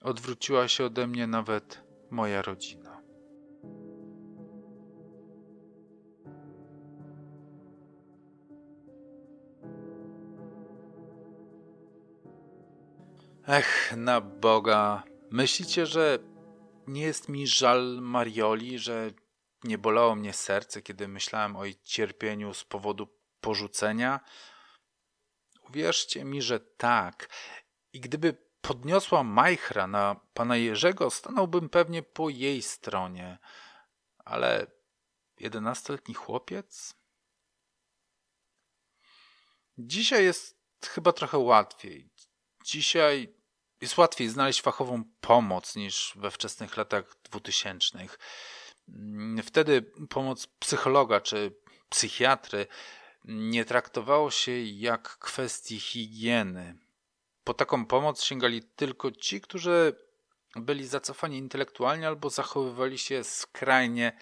Odwróciła 0.00 0.68
się 0.68 0.84
ode 0.84 1.06
mnie 1.06 1.26
nawet 1.26 1.82
moja 2.10 2.42
rodzina. 2.42 3.02
Ech, 13.46 13.94
na 13.96 14.20
Boga. 14.20 15.02
Myślicie, 15.30 15.86
że 15.86 16.18
nie 16.86 17.02
jest 17.02 17.28
mi 17.28 17.46
żal 17.46 17.98
Marioli, 18.00 18.78
że 18.78 19.10
nie 19.64 19.78
bolało 19.78 20.14
mnie 20.14 20.32
serce, 20.32 20.82
kiedy 20.82 21.08
myślałem 21.08 21.56
o 21.56 21.64
jej 21.64 21.80
cierpieniu 21.82 22.54
z 22.54 22.64
powodu 22.64 23.08
porzucenia? 23.40 24.20
Uwierzcie 25.68 26.24
mi, 26.24 26.42
że 26.42 26.60
tak. 26.60 27.28
I 27.92 28.00
gdyby 28.00 28.47
podniosła 28.68 29.24
Majchra 29.24 29.86
na 29.86 30.20
pana 30.34 30.56
Jerzego, 30.56 31.10
stanąłbym 31.10 31.68
pewnie 31.68 32.02
po 32.02 32.28
jej 32.28 32.62
stronie. 32.62 33.38
Ale 34.24 34.66
jedenastoletni 35.40 36.14
chłopiec? 36.14 36.94
Dzisiaj 39.78 40.24
jest 40.24 40.58
chyba 40.86 41.12
trochę 41.12 41.38
łatwiej. 41.38 42.10
Dzisiaj 42.64 43.34
jest 43.80 43.98
łatwiej 43.98 44.28
znaleźć 44.28 44.62
fachową 44.62 45.04
pomoc 45.20 45.76
niż 45.76 46.12
we 46.16 46.30
wczesnych 46.30 46.76
latach 46.76 47.16
dwutysięcznych. 47.24 48.18
Wtedy 49.44 49.82
pomoc 50.10 50.46
psychologa 50.46 51.20
czy 51.20 51.56
psychiatry 51.88 52.66
nie 53.24 53.64
traktowało 53.64 54.30
się 54.30 54.52
jak 54.60 55.18
kwestii 55.18 55.80
higieny. 55.80 56.87
Po 57.48 57.54
taką 57.54 57.86
pomoc 57.86 58.22
sięgali 58.22 58.62
tylko 58.62 59.10
ci, 59.12 59.40
którzy 59.40 59.96
byli 60.56 60.86
zacofani 60.86 61.38
intelektualnie 61.38 62.08
albo 62.08 62.30
zachowywali 62.30 62.98
się 62.98 63.24
skrajnie 63.24 64.18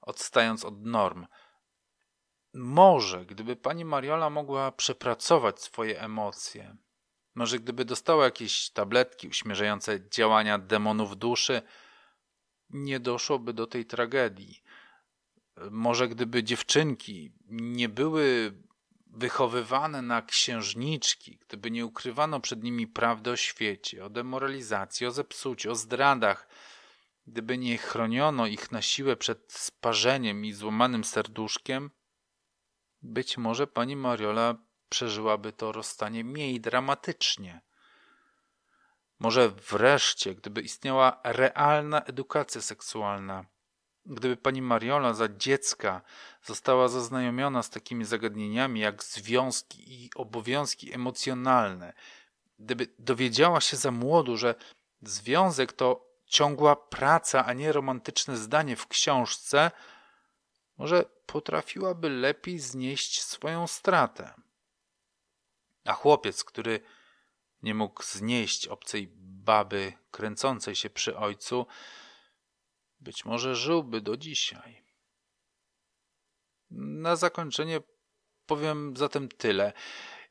odstając 0.00 0.64
od 0.64 0.84
norm. 0.86 1.26
Może 2.54 3.26
gdyby 3.26 3.56
pani 3.56 3.84
Mariola 3.84 4.30
mogła 4.30 4.72
przepracować 4.72 5.60
swoje 5.60 6.00
emocje, 6.00 6.76
może 7.34 7.58
gdyby 7.58 7.84
dostała 7.84 8.24
jakieś 8.24 8.70
tabletki 8.70 9.28
uśmierzające 9.28 10.08
działania 10.10 10.58
demonów 10.58 11.16
duszy, 11.16 11.62
nie 12.70 13.00
doszłoby 13.00 13.52
do 13.52 13.66
tej 13.66 13.86
tragedii. 13.86 14.62
Może 15.70 16.08
gdyby 16.08 16.44
dziewczynki 16.44 17.32
nie 17.48 17.88
były 17.88 18.52
wychowywane 19.12 20.02
na 20.02 20.22
księżniczki, 20.22 21.38
gdyby 21.38 21.70
nie 21.70 21.86
ukrywano 21.86 22.40
przed 22.40 22.62
nimi 22.62 22.86
prawdy 22.86 23.30
o 23.30 23.36
świecie, 23.36 24.04
o 24.04 24.10
demoralizacji, 24.10 25.06
o 25.06 25.10
zepsuciu, 25.10 25.70
o 25.70 25.74
zdradach, 25.74 26.48
gdyby 27.26 27.58
nie 27.58 27.78
chroniono 27.78 28.46
ich 28.46 28.72
na 28.72 28.82
siłę 28.82 29.16
przed 29.16 29.52
sparzeniem 29.52 30.44
i 30.44 30.52
złamanym 30.52 31.04
serduszkiem, 31.04 31.90
być 33.02 33.38
może 33.38 33.66
pani 33.66 33.96
Mariola 33.96 34.54
przeżyłaby 34.88 35.52
to 35.52 35.72
rozstanie 35.72 36.24
mniej 36.24 36.60
dramatycznie. 36.60 37.60
Może 39.18 39.48
wreszcie, 39.48 40.34
gdyby 40.34 40.60
istniała 40.60 41.20
realna 41.24 42.02
edukacja 42.02 42.60
seksualna, 42.60 43.44
gdyby 44.06 44.36
pani 44.36 44.62
Mariola 44.62 45.14
za 45.14 45.28
dziecka 45.28 46.02
została 46.44 46.88
zaznajomiona 46.88 47.62
z 47.62 47.70
takimi 47.70 48.04
zagadnieniami 48.04 48.80
jak 48.80 49.02
związki 49.04 50.04
i 50.04 50.10
obowiązki 50.14 50.94
emocjonalne, 50.94 51.92
gdyby 52.58 52.88
dowiedziała 52.98 53.60
się 53.60 53.76
za 53.76 53.90
młodu, 53.90 54.36
że 54.36 54.54
związek 55.02 55.72
to 55.72 56.12
ciągła 56.26 56.76
praca, 56.76 57.44
a 57.46 57.52
nie 57.52 57.72
romantyczne 57.72 58.36
zdanie 58.36 58.76
w 58.76 58.86
książce, 58.86 59.70
może 60.78 61.04
potrafiłaby 61.26 62.10
lepiej 62.10 62.58
znieść 62.58 63.22
swoją 63.22 63.66
stratę. 63.66 64.34
A 65.84 65.92
chłopiec, 65.92 66.44
który 66.44 66.80
nie 67.62 67.74
mógł 67.74 68.02
znieść 68.02 68.68
obcej 68.68 69.08
baby 69.18 69.92
kręcącej 70.10 70.76
się 70.76 70.90
przy 70.90 71.16
ojcu, 71.16 71.66
być 73.02 73.24
może 73.24 73.56
żyłby 73.56 74.00
do 74.00 74.16
dzisiaj. 74.16 74.82
Na 76.70 77.16
zakończenie 77.16 77.80
powiem 78.46 78.96
zatem 78.96 79.28
tyle. 79.28 79.72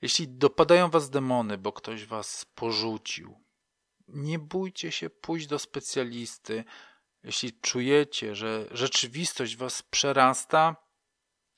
Jeśli 0.01 0.27
dopadają 0.27 0.89
was 0.89 1.09
demony, 1.09 1.57
bo 1.57 1.73
ktoś 1.73 2.05
was 2.05 2.45
porzucił, 2.45 3.41
nie 4.07 4.39
bójcie 4.39 4.91
się 4.91 5.09
pójść 5.09 5.47
do 5.47 5.59
specjalisty. 5.59 6.63
Jeśli 7.23 7.59
czujecie, 7.59 8.35
że 8.35 8.67
rzeczywistość 8.71 9.55
was 9.55 9.81
przerasta, 9.81 10.75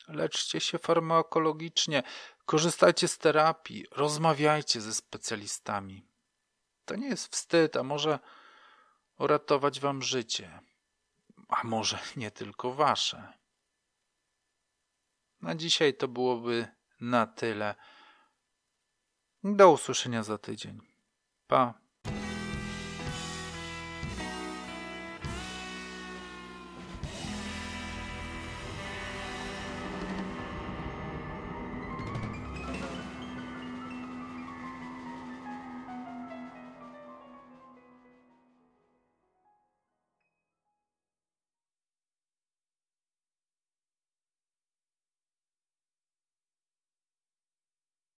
leczcie 0.08 0.60
się 0.60 0.78
farmakologicznie, 0.78 2.04
korzystajcie 2.46 3.08
z 3.08 3.18
terapii, 3.18 3.86
rozmawiajcie 3.92 4.82
ze 4.82 4.94
specjalistami. 4.94 6.08
To 6.86 6.96
nie 6.96 7.08
jest 7.08 7.32
wstyd, 7.32 7.78
a 7.78 7.84
może 7.84 8.20
uratować 9.20 9.80
wam 9.80 10.02
życie. 10.02 10.60
A 11.48 11.64
może 11.64 12.00
nie 12.16 12.32
tylko 12.32 12.74
wasze. 12.74 13.34
Na 15.42 15.56
dzisiaj 15.56 15.94
to 15.94 16.08
byłoby 16.08 16.68
na 17.02 17.28
tyle. 17.28 17.76
Do 19.44 19.72
usłyszenia 19.72 20.24
za 20.24 20.38
tydzień. 20.38 20.82
Pa. 21.48 21.83